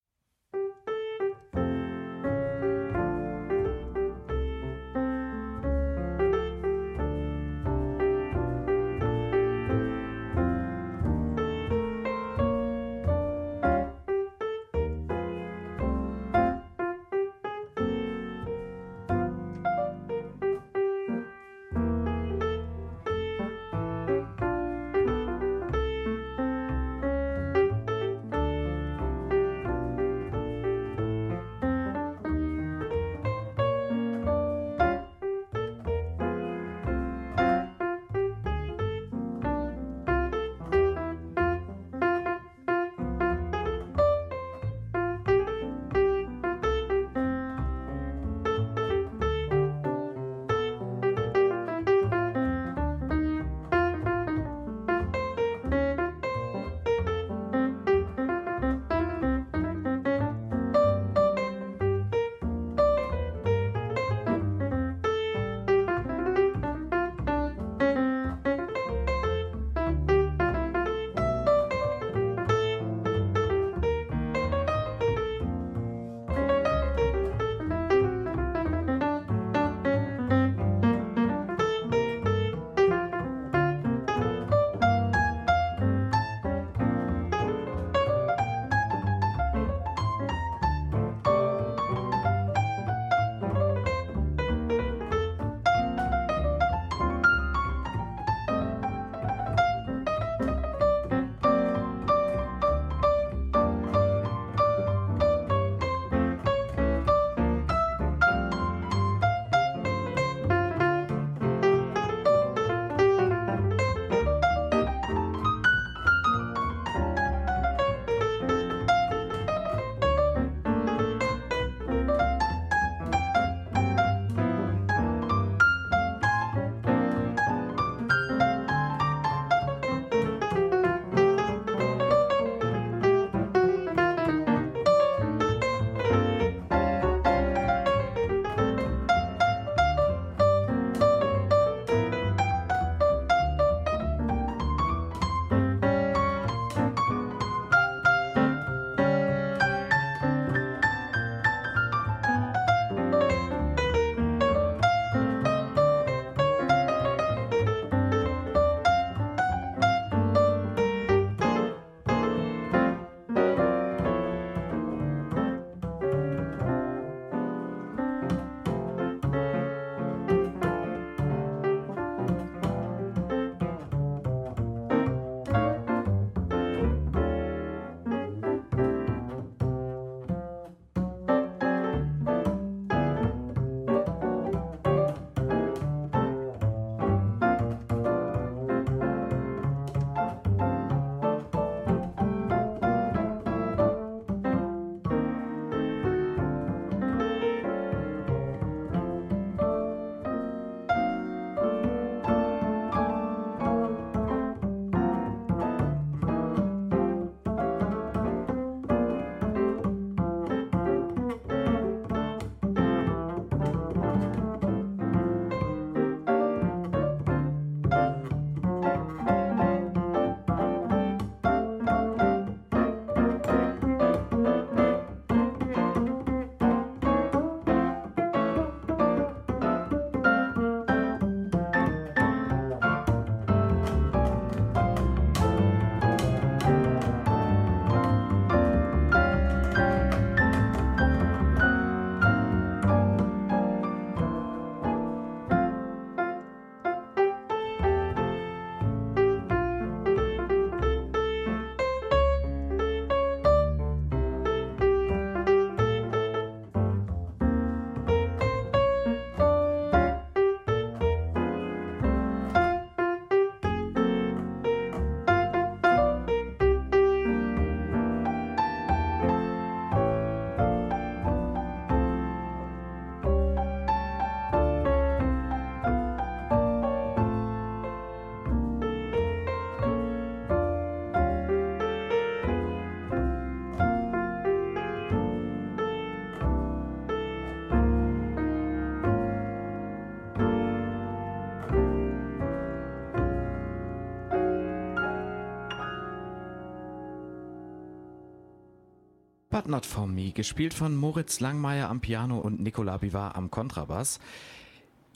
[299.56, 304.20] But Not For Me, gespielt von Moritz Langmeier am Piano und Nicolas Bivar am Kontrabass.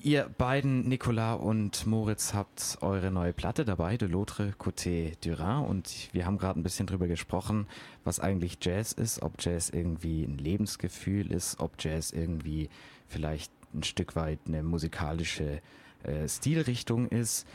[0.00, 5.66] Ihr beiden, Nicolas und Moritz, habt eure neue Platte dabei, De l'autre côté du Rhin.
[5.66, 7.66] Und wir haben gerade ein bisschen drüber gesprochen,
[8.02, 12.70] was eigentlich Jazz ist, ob Jazz irgendwie ein Lebensgefühl ist, ob Jazz irgendwie
[13.08, 15.60] vielleicht ein Stück weit eine musikalische
[16.02, 17.46] äh, Stilrichtung ist.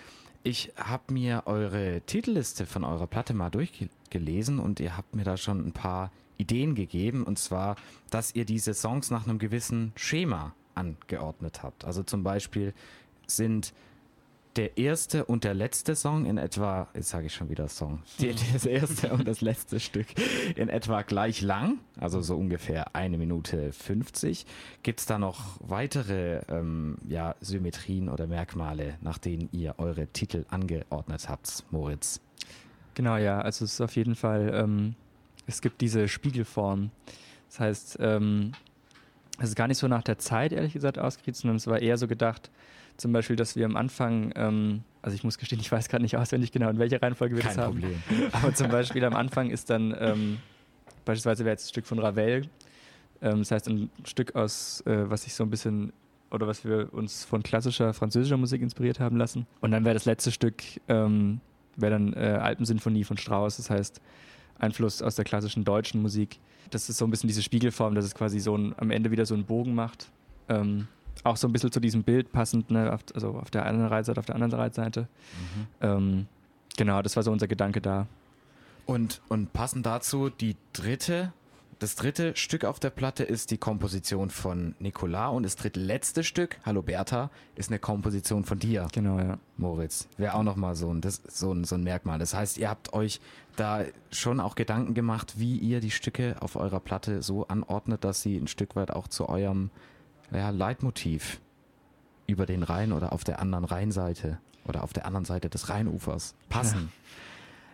[0.44, 5.36] Ich habe mir eure Titelliste von eurer Platte mal durchgelesen und ihr habt mir da
[5.36, 7.24] schon ein paar Ideen gegeben.
[7.24, 7.76] Und zwar,
[8.10, 11.86] dass ihr diese Songs nach einem gewissen Schema angeordnet habt.
[11.86, 12.74] Also zum Beispiel
[13.28, 13.74] sind
[14.56, 18.02] der erste und der letzte Song in etwa, jetzt sage ich schon wieder Song,
[18.54, 20.08] das erste und das letzte Stück
[20.56, 24.46] in etwa gleich lang, also so ungefähr eine Minute 50.
[24.84, 30.46] Gibt es da noch weitere ähm, ja, Symmetrien oder Merkmale, nach denen ihr eure Titel
[30.50, 32.22] angeordnet habt, Moritz?
[32.94, 34.96] Genau, ja, also es ist auf jeden Fall, ähm,
[35.48, 36.92] es gibt diese Spiegelform.
[37.50, 38.52] Das heißt, ähm,
[39.40, 41.98] es ist gar nicht so nach der Zeit, ehrlich gesagt, ausgerichtet, sondern es war eher
[41.98, 42.50] so gedacht,
[42.98, 46.16] zum Beispiel, dass wir am Anfang, ähm, also ich muss gestehen, ich weiß gerade nicht
[46.18, 48.02] auswendig genau, in welcher Reihenfolge wir Kein das Problem.
[48.10, 48.30] haben.
[48.32, 50.38] Aber zum Beispiel am Anfang ist dann, ähm,
[51.04, 52.48] beispielsweise wäre jetzt ein Stück von Ravel,
[53.22, 55.92] ähm, das heißt ein Stück aus, äh, was sich so ein bisschen,
[56.32, 59.46] oder was wir uns von klassischer französischer Musik inspiriert haben lassen.
[59.60, 61.42] Und dann wäre das letzte Stück, ähm,
[61.76, 64.02] wäre dann äh, Alpensinfonie von Strauss, das heißt
[64.60, 66.40] Einfluss aus der klassischen deutschen Musik.
[66.72, 69.26] Das ist so ein bisschen diese Spiegelform, dass es quasi so ein, am Ende wieder
[69.26, 70.10] so einen Bogen macht.
[70.50, 70.88] Ähm,
[71.24, 72.94] auch so ein bisschen zu diesem Bild passend, ne?
[72.94, 75.02] auf, also auf der einen Reitseite, auf der anderen Reitseite.
[75.02, 75.68] Mhm.
[75.82, 76.28] Ähm,
[76.78, 78.08] genau, das war so unser Gedanke da.
[78.86, 81.34] Und, und passend dazu die dritte,
[81.80, 86.58] das dritte Stück auf der Platte ist die Komposition von Nicolas und das drittletzte Stück,
[86.66, 89.38] Hallo Bertha, ist eine Komposition von dir, Genau, ja.
[89.58, 90.08] Moritz.
[90.18, 92.20] Wäre auch nochmal so ein, das, so, ein, so ein Merkmal.
[92.20, 93.20] Das heißt, ihr habt euch
[93.56, 98.22] da schon auch Gedanken gemacht, wie ihr die Stücke auf eurer Platte so anordnet, dass
[98.22, 99.70] sie ein Stück weit auch zu eurem
[100.32, 101.40] ja, Leitmotiv
[102.28, 106.36] über den Rhein oder auf der anderen Rheinseite oder auf der anderen Seite des Rheinufers
[106.50, 106.92] passen.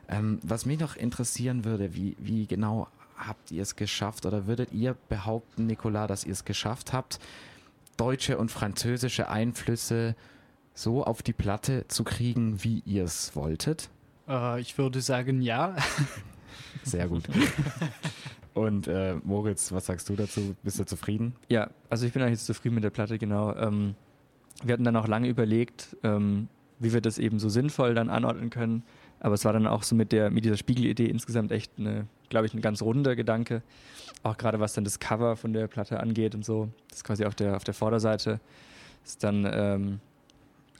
[0.09, 2.87] Ähm, was mich noch interessieren würde, wie, wie genau
[3.28, 7.19] habt ihr es geschafft oder würdet ihr behaupten, Nicolas, dass ihr es geschafft habt,
[7.97, 10.15] deutsche und französische Einflüsse
[10.74, 13.89] so auf die Platte zu kriegen, wie ihr es wolltet?
[14.28, 15.76] Äh, ich würde sagen, ja.
[16.84, 17.24] Sehr gut.
[18.53, 20.55] Und äh, Moritz, was sagst du dazu?
[20.63, 21.36] Bist du zufrieden?
[21.49, 23.55] Ja, also ich bin eigentlich zufrieden mit der Platte, genau.
[23.55, 23.95] Ähm,
[24.63, 26.47] wir hatten dann auch lange überlegt, ähm,
[26.80, 28.84] wie wir das eben so sinnvoll dann anordnen können.
[29.19, 32.47] Aber es war dann auch so mit der mit dieser Spiegelidee insgesamt echt eine, glaube
[32.47, 33.61] ich, ein ganz runder Gedanke.
[34.23, 36.69] Auch gerade was dann das Cover von der Platte angeht und so.
[36.89, 38.39] Das ist quasi auf der auf der Vorderseite
[39.05, 39.99] ist dann, ähm,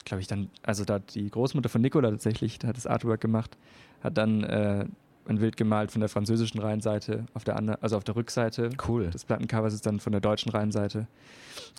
[0.04, 3.20] glaube ich, dann, also da hat die Großmutter von Nicola tatsächlich, da hat das Artwork
[3.20, 3.56] gemacht,
[4.02, 4.86] hat dann äh,
[5.28, 9.10] ein Bild gemalt von der französischen Rheinseite auf der anderen, also auf der Rückseite Cool.
[9.10, 11.06] des Plattencovers ist dann von der deutschen Rheinseite.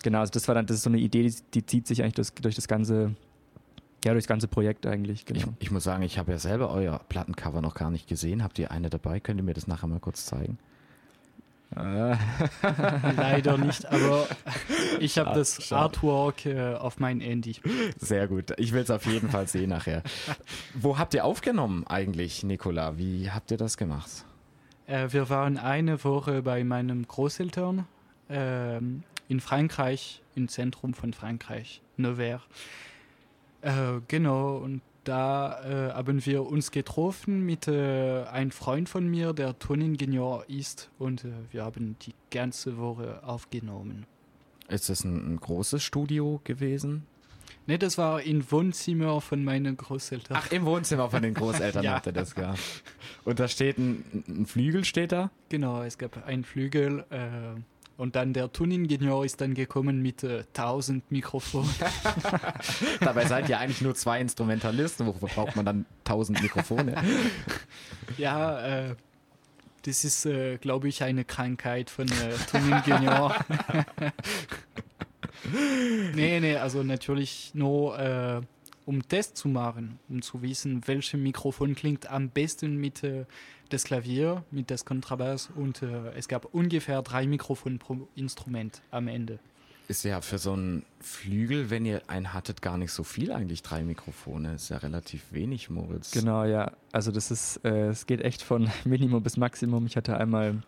[0.02, 2.14] Genau, also das war dann, das ist so eine Idee, die, die zieht sich eigentlich
[2.14, 3.14] durch, durch das ganze,
[4.04, 5.54] ja, durch das ganze Projekt eigentlich, Ich, genau.
[5.58, 8.42] ich muss sagen, ich habe ja selber euer Plattencover noch gar nicht gesehen.
[8.42, 9.20] Habt ihr eine dabei?
[9.20, 10.58] Könnt ihr mir das nachher mal kurz zeigen?
[11.76, 14.28] Leider nicht, aber
[15.00, 15.82] ich habe Schade, das schade.
[15.82, 17.56] Artwork äh, auf mein Handy.
[17.98, 18.52] Sehr gut.
[18.58, 20.04] Ich will es auf jeden Fall sehen nachher.
[20.74, 22.96] Wo habt ihr aufgenommen eigentlich, Nicola?
[22.96, 24.24] Wie habt ihr das gemacht?
[24.86, 27.86] Äh, wir waren eine Woche bei meinen Großeltern
[28.28, 32.42] ähm, in Frankreich, im Zentrum von Frankreich, Nevers.
[33.64, 39.32] Äh, genau, und da äh, haben wir uns getroffen mit äh, einem Freund von mir,
[39.32, 44.06] der Toningenieur ist, und äh, wir haben die ganze Woche aufgenommen.
[44.68, 47.06] Ist es ein, ein großes Studio gewesen?
[47.66, 50.36] Ne, das war im Wohnzimmer von meinen Großeltern.
[50.38, 51.94] Ach, im Wohnzimmer von den Großeltern Ja.
[51.94, 52.58] habt ihr das gehabt.
[53.24, 55.30] Und da steht ein, ein Flügel, steht da?
[55.48, 57.60] Genau, es gab einen Flügel äh,
[57.96, 61.70] und dann der Toningenieur ist dann gekommen mit äh, 1000 Mikrofonen.
[63.00, 65.06] Dabei seid ihr eigentlich nur zwei Instrumentalisten.
[65.06, 66.96] Wofür braucht man dann tausend Mikrofone?
[68.18, 68.94] ja, äh,
[69.82, 73.36] das ist, äh, glaube ich, eine Krankheit von äh, Toningenieur.
[76.14, 78.40] nee, nee, also natürlich nur äh,
[78.86, 83.24] um Test zu machen, um zu wissen, welches Mikrofon klingt am besten mit äh,
[83.74, 89.08] das Klavier, mit das Kontrabass und äh, es gab ungefähr drei Mikrofone pro Instrument am
[89.08, 89.38] Ende.
[89.86, 93.62] Ist ja für so einen Flügel, wenn ihr einen hattet, gar nicht so viel eigentlich.
[93.62, 96.12] Drei Mikrofone ist ja relativ wenig, Moritz.
[96.12, 96.72] Genau, ja.
[96.92, 99.84] Also das ist, äh, es geht echt von Minimum bis Maximum.
[99.86, 100.62] Ich hatte einmal,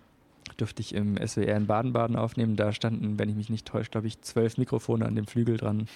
[0.59, 2.57] durfte ich im SWR in Baden-Baden aufnehmen.
[2.57, 5.89] Da standen, wenn ich mich nicht täusche, glaube ich, zwölf Mikrofone an dem Flügel dran.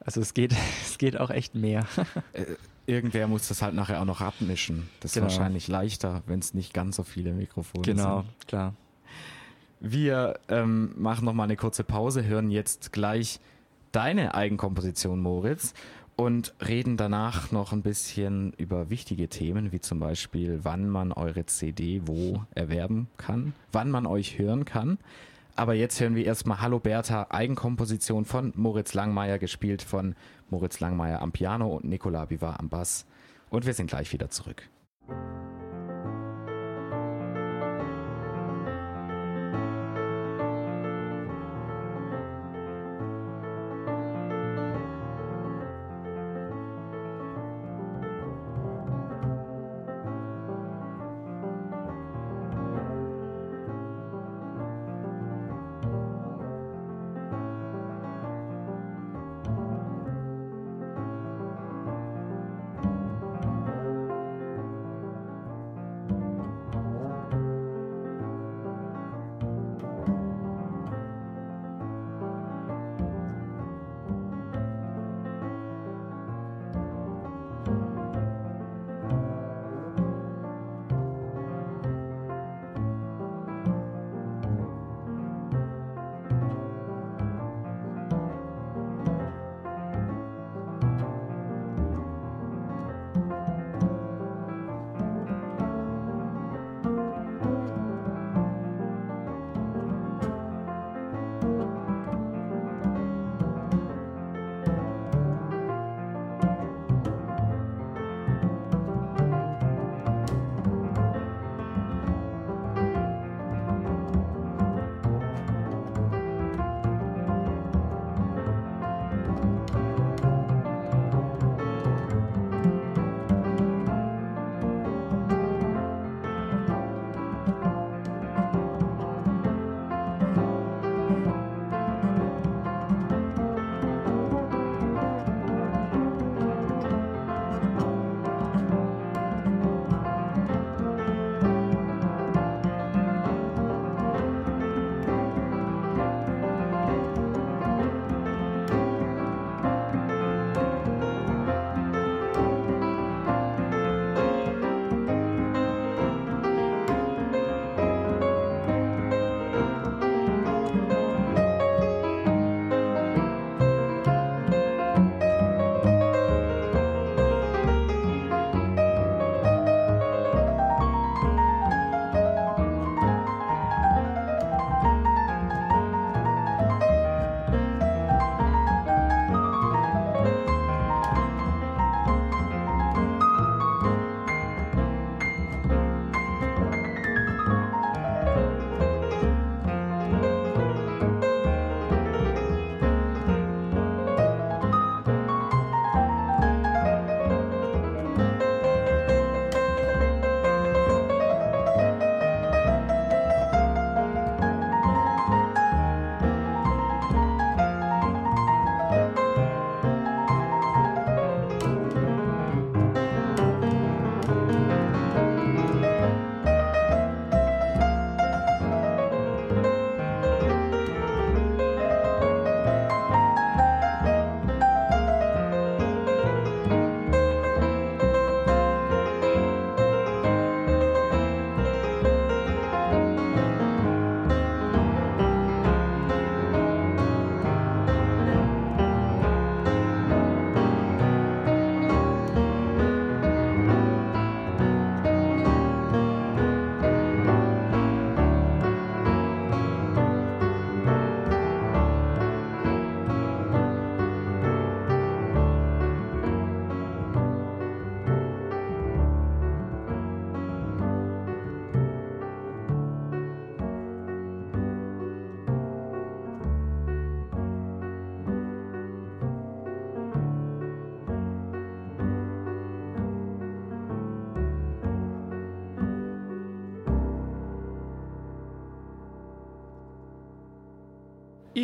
[0.00, 0.52] Also es geht,
[0.84, 1.86] es geht auch echt mehr.
[2.32, 2.44] Äh,
[2.86, 4.88] irgendwer muss das halt nachher auch noch abmischen.
[5.00, 5.26] Das ist Genau.
[5.26, 8.48] wahrscheinlich leichter, wenn es nicht ganz so viele Mikrofone genau, sind.
[8.48, 8.74] klar.
[9.80, 13.40] Wir ähm, machen noch mal eine kurze Pause, hören jetzt gleich
[13.92, 15.74] deine Eigenkomposition, Moritz,
[16.16, 21.44] und reden danach noch ein bisschen über wichtige Themen, wie zum Beispiel, wann man eure
[21.44, 24.96] CD wo erwerben kann, wann man euch hören kann.
[25.58, 30.14] Aber jetzt hören wir erstmal Hallo Bertha, Eigenkomposition von Moritz Langmeier, gespielt von
[30.50, 33.06] Moritz Langmeier am Piano und Nicola Bivar am Bass.
[33.48, 34.68] Und wir sind gleich wieder zurück.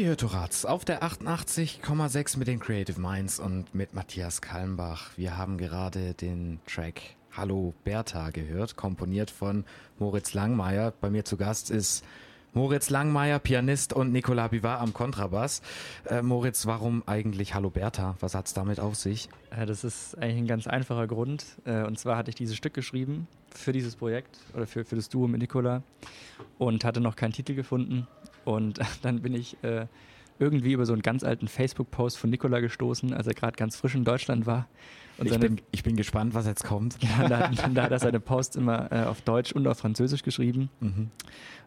[0.02, 5.12] Ihr hört Horaz auf der 88,6 mit den Creative Minds und mit Matthias Kalmbach.
[5.16, 9.64] Wir haben gerade den Track Hallo Bertha gehört, komponiert von
[10.00, 10.92] Moritz Langmeier.
[11.00, 12.04] Bei mir zu Gast ist
[12.52, 15.62] Moritz Langmeier, Pianist und Nicolas Bivar am Kontrabass.
[16.10, 18.16] Äh, Moritz, warum eigentlich Hallo Bertha?
[18.18, 19.28] Was hat es damit auf sich?
[19.56, 21.46] Äh, das ist eigentlich ein ganz einfacher Grund.
[21.64, 25.08] Äh, und zwar hatte ich dieses Stück geschrieben für dieses Projekt oder für, für das
[25.08, 25.84] Duo mit Nicola.
[26.58, 28.08] und hatte noch keinen Titel gefunden.
[28.44, 29.86] Und dann bin ich äh,
[30.38, 33.94] irgendwie über so einen ganz alten Facebook-Post von Nikola gestoßen, als er gerade ganz frisch
[33.94, 34.68] in Deutschland war.
[35.18, 36.96] Und ich, bin, ich bin gespannt, was jetzt kommt.
[37.02, 40.68] Ja, da, da, hat er seine Posts immer äh, auf Deutsch und auf Französisch geschrieben.
[40.80, 41.10] Mhm.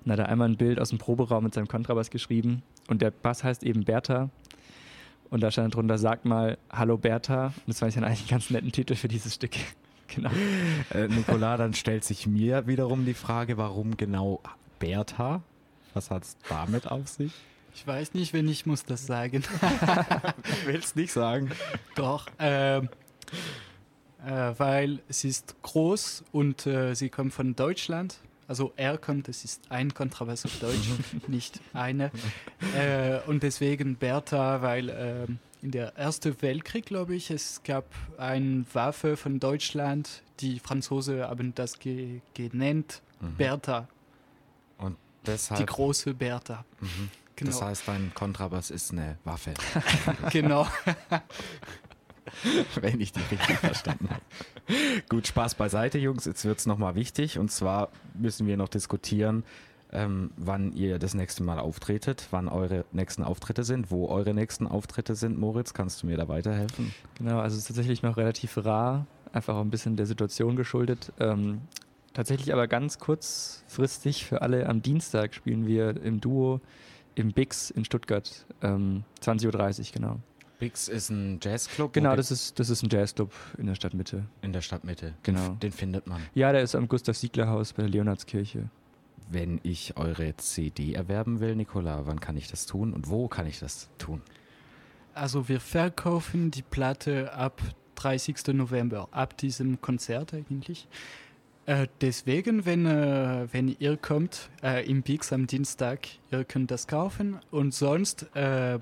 [0.04, 2.64] Und hat er einmal ein Bild aus dem Proberaum mit seinem Kontrabass geschrieben.
[2.88, 4.30] Und der Bass heißt eben Bertha.
[5.30, 7.48] Und da stand drunter, sag mal, hallo Bertha.
[7.48, 9.56] Und das fand ich dann eigentlich einen ganz netten Titel für dieses Stück.
[10.08, 10.32] genau.
[10.94, 14.42] Äh, Nicola, dann stellt sich mir wiederum die Frage, warum genau
[14.80, 15.42] Bertha?
[15.96, 17.32] Was hat es damit auf sich?
[17.74, 19.44] Ich weiß nicht, wenn ich muss das sagen.
[20.44, 21.52] ich will es nicht sagen.
[21.96, 22.90] Doch, ähm,
[24.26, 28.18] äh, weil sie ist groß und äh, sie kommt von Deutschland.
[28.48, 30.90] Also er kommt, es ist ein Kontrabass auf Deutsch,
[31.28, 32.12] nicht eine.
[32.78, 37.86] Äh, und deswegen Bertha, weil ähm, in der Ersten Weltkrieg, glaube ich, es gab
[38.18, 43.36] eine Waffe von Deutschland, die Franzosen haben das ge genannt, mhm.
[43.38, 43.88] Bertha.
[45.26, 45.60] Deshalb?
[45.60, 46.64] Die große Bertha.
[46.80, 47.10] Mhm.
[47.36, 47.52] Genau.
[47.52, 49.54] Das heißt, dein Kontrabass ist eine Waffe.
[50.32, 50.68] genau.
[52.82, 54.22] Wenn ich die richtig verstanden habe.
[55.10, 56.26] Gut, Spaß beiseite, Jungs.
[56.26, 57.38] Jetzt wird es nochmal wichtig.
[57.38, 59.44] Und zwar müssen wir noch diskutieren,
[59.92, 64.68] ähm, wann ihr das nächste Mal auftretet, wann eure nächsten Auftritte sind, wo eure nächsten
[64.68, 65.38] Auftritte sind.
[65.38, 66.94] Moritz, kannst du mir da weiterhelfen?
[67.18, 71.12] Genau, also es ist tatsächlich noch relativ rar, einfach auch ein bisschen der Situation geschuldet.
[71.20, 71.62] Ähm,
[72.16, 76.62] tatsächlich aber ganz kurzfristig für alle am Dienstag spielen wir im Duo
[77.14, 80.20] im Bix in Stuttgart, ähm, 20.30 Uhr, genau.
[80.60, 81.94] Bix ist ein Jazzclub?
[81.94, 84.26] Genau, das ist, das ist ein Jazzclub in der Stadtmitte.
[84.42, 85.50] In der Stadtmitte, genau.
[85.50, 86.22] Den, den findet man.
[86.34, 88.70] Ja, der ist am Gustav-Siegler-Haus bei der Leonardskirche.
[89.30, 93.48] Wenn ich eure CD erwerben will, Nicola, wann kann ich das tun und wo kann
[93.48, 94.22] ich das tun?
[95.14, 97.62] Also wir verkaufen die Platte ab
[97.96, 98.48] 30.
[98.54, 100.88] November, ab diesem Konzert eigentlich.
[101.66, 106.88] Äh, deswegen, wenn, äh, wenn ihr kommt äh, im Pix am Dienstag, ihr könnt das
[106.88, 107.40] kaufen.
[107.50, 108.78] Und sonst, äh,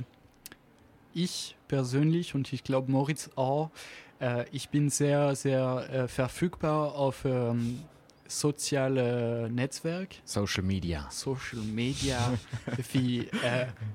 [1.14, 3.72] ich persönlich und ich glaube Moritz auch,
[4.20, 7.80] äh, ich bin sehr, sehr verfügbar auf ähm,
[8.28, 10.10] soziale Netzwerk.
[10.26, 11.08] Social Media.
[11.10, 12.34] Social Media
[12.92, 13.28] wie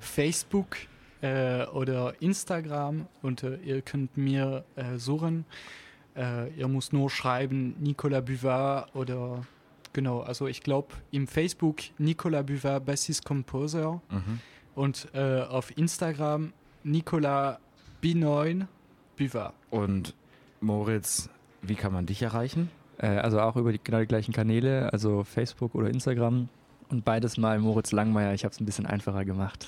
[0.01, 0.77] Facebook
[1.21, 3.09] oder Instagram.
[3.23, 4.65] Und ihr könnt mir
[4.97, 5.45] suchen.
[6.19, 9.47] Äh, ihr müsst nur schreiben Nicolas Buvard oder
[9.93, 14.41] genau, also ich glaube im Facebook Nicolas Buvard Bassist Composer mhm.
[14.75, 16.53] und äh, auf Instagram
[16.83, 17.59] Nicolas
[18.03, 18.67] B9
[19.17, 19.55] Buvard.
[19.71, 20.15] Und
[20.61, 21.31] Moritz,
[21.63, 22.69] wie kann man dich erreichen?
[22.99, 26.49] Äh, also auch über die, genau die gleichen Kanäle, also Facebook oder Instagram.
[26.91, 28.33] Und beides mal Moritz Langmeier.
[28.33, 29.67] Ich habe es ein bisschen einfacher gemacht.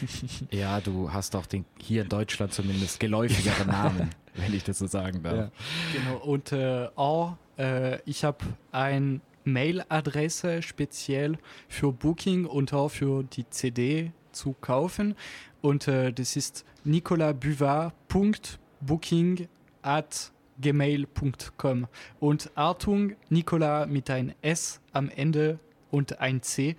[0.50, 4.86] ja, du hast doch den hier in Deutschland zumindest geläufigeren Namen, wenn ich das so
[4.86, 5.36] sagen darf.
[5.36, 5.50] Ja.
[5.92, 6.16] Genau.
[6.18, 8.38] Und äh, auch, äh, ich habe
[8.70, 11.36] eine Mailadresse speziell
[11.68, 15.14] für Booking und auch für die CD zu kaufen.
[15.60, 19.48] Und äh, das ist nicolabuvard.booking
[19.82, 21.86] at gmail.com.
[22.20, 25.58] Und Artung, Nicola mit ein S am Ende
[25.92, 26.74] und ein C,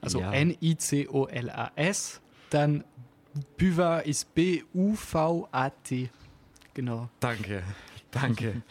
[0.00, 0.32] also ja.
[0.32, 2.20] N-I-C-O-L-A-S.
[2.50, 2.84] Dann
[3.56, 6.10] Buva ist B-U-V-A-T.
[6.74, 7.08] Genau.
[7.20, 7.62] Danke,
[8.10, 8.62] danke.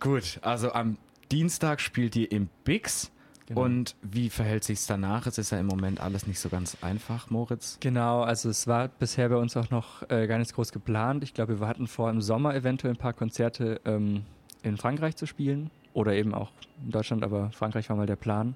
[0.00, 0.98] Gut, also am
[1.30, 3.10] Dienstag spielt ihr im Bix.
[3.46, 3.62] Genau.
[3.62, 5.26] Und wie verhält sich es danach?
[5.26, 7.78] Es ist ja im Moment alles nicht so ganz einfach, Moritz.
[7.80, 11.24] Genau, also es war bisher bei uns auch noch äh, gar nicht groß geplant.
[11.24, 14.24] Ich glaube, wir hatten vor, im Sommer eventuell ein paar Konzerte ähm,
[14.62, 16.52] in Frankreich zu spielen oder eben auch
[16.84, 18.54] in Deutschland, aber Frankreich war mal der Plan.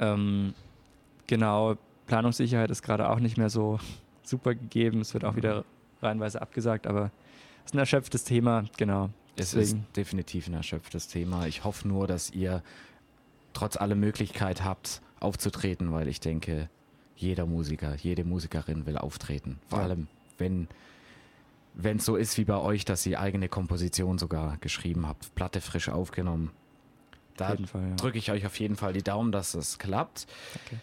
[0.00, 0.54] Ähm,
[1.26, 1.76] genau,
[2.06, 3.78] Planungssicherheit ist gerade auch nicht mehr so
[4.22, 5.00] super gegeben.
[5.00, 5.64] Es wird auch wieder
[6.02, 7.10] reihenweise abgesagt, aber
[7.64, 9.10] es ist ein erschöpftes Thema, genau.
[9.36, 9.80] Es Deswegen.
[9.80, 11.46] ist definitiv ein erschöpftes Thema.
[11.46, 12.62] Ich hoffe nur, dass ihr
[13.52, 16.68] trotz aller Möglichkeit habt, aufzutreten, weil ich denke,
[17.14, 19.58] jeder Musiker, jede Musikerin will auftreten.
[19.68, 19.84] Vor ja.
[19.84, 20.68] allem, wenn
[21.78, 25.60] wenn es so ist wie bei euch, dass ihr eigene Komposition sogar geschrieben habt, Platte
[25.60, 26.50] frisch aufgenommen.
[27.40, 27.96] Da ja.
[27.96, 30.26] drücke ich euch auf jeden Fall die Daumen, dass es klappt.
[30.66, 30.78] Okay.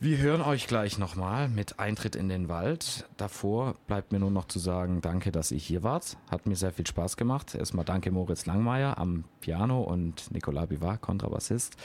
[0.00, 3.08] Wir hören euch gleich nochmal mit Eintritt in den Wald.
[3.16, 6.18] Davor bleibt mir nur noch zu sagen, danke, dass ihr hier wart.
[6.30, 7.54] Hat mir sehr viel Spaß gemacht.
[7.54, 11.76] Erstmal danke Moritz Langmeier am Piano und Nicolas Bivar, Kontrabassist.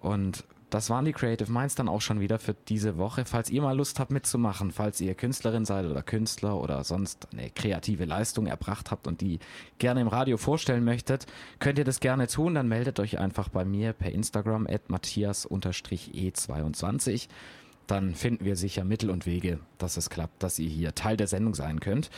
[0.00, 3.24] Und das waren die Creative Minds dann auch schon wieder für diese Woche.
[3.24, 7.50] Falls ihr mal Lust habt mitzumachen, falls ihr Künstlerin seid oder Künstler oder sonst eine
[7.50, 9.38] kreative Leistung erbracht habt und die
[9.78, 11.26] gerne im Radio vorstellen möchtet,
[11.60, 12.54] könnt ihr das gerne tun.
[12.54, 17.28] Dann meldet euch einfach bei mir per Instagram at matthias-e22.
[17.86, 21.28] Dann finden wir sicher Mittel und Wege, dass es klappt, dass ihr hier Teil der
[21.28, 22.10] Sendung sein könnt.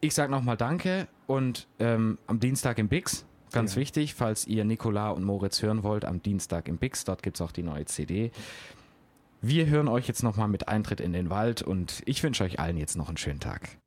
[0.00, 3.80] Ich sage nochmal Danke und ähm, am Dienstag im Bix Ganz ja.
[3.80, 7.40] wichtig, falls ihr Nicola und Moritz hören wollt, am Dienstag im Bix, dort gibt es
[7.40, 8.30] auch die neue CD.
[9.40, 12.76] Wir hören euch jetzt nochmal mit Eintritt in den Wald und ich wünsche euch allen
[12.76, 13.78] jetzt noch einen schönen Tag.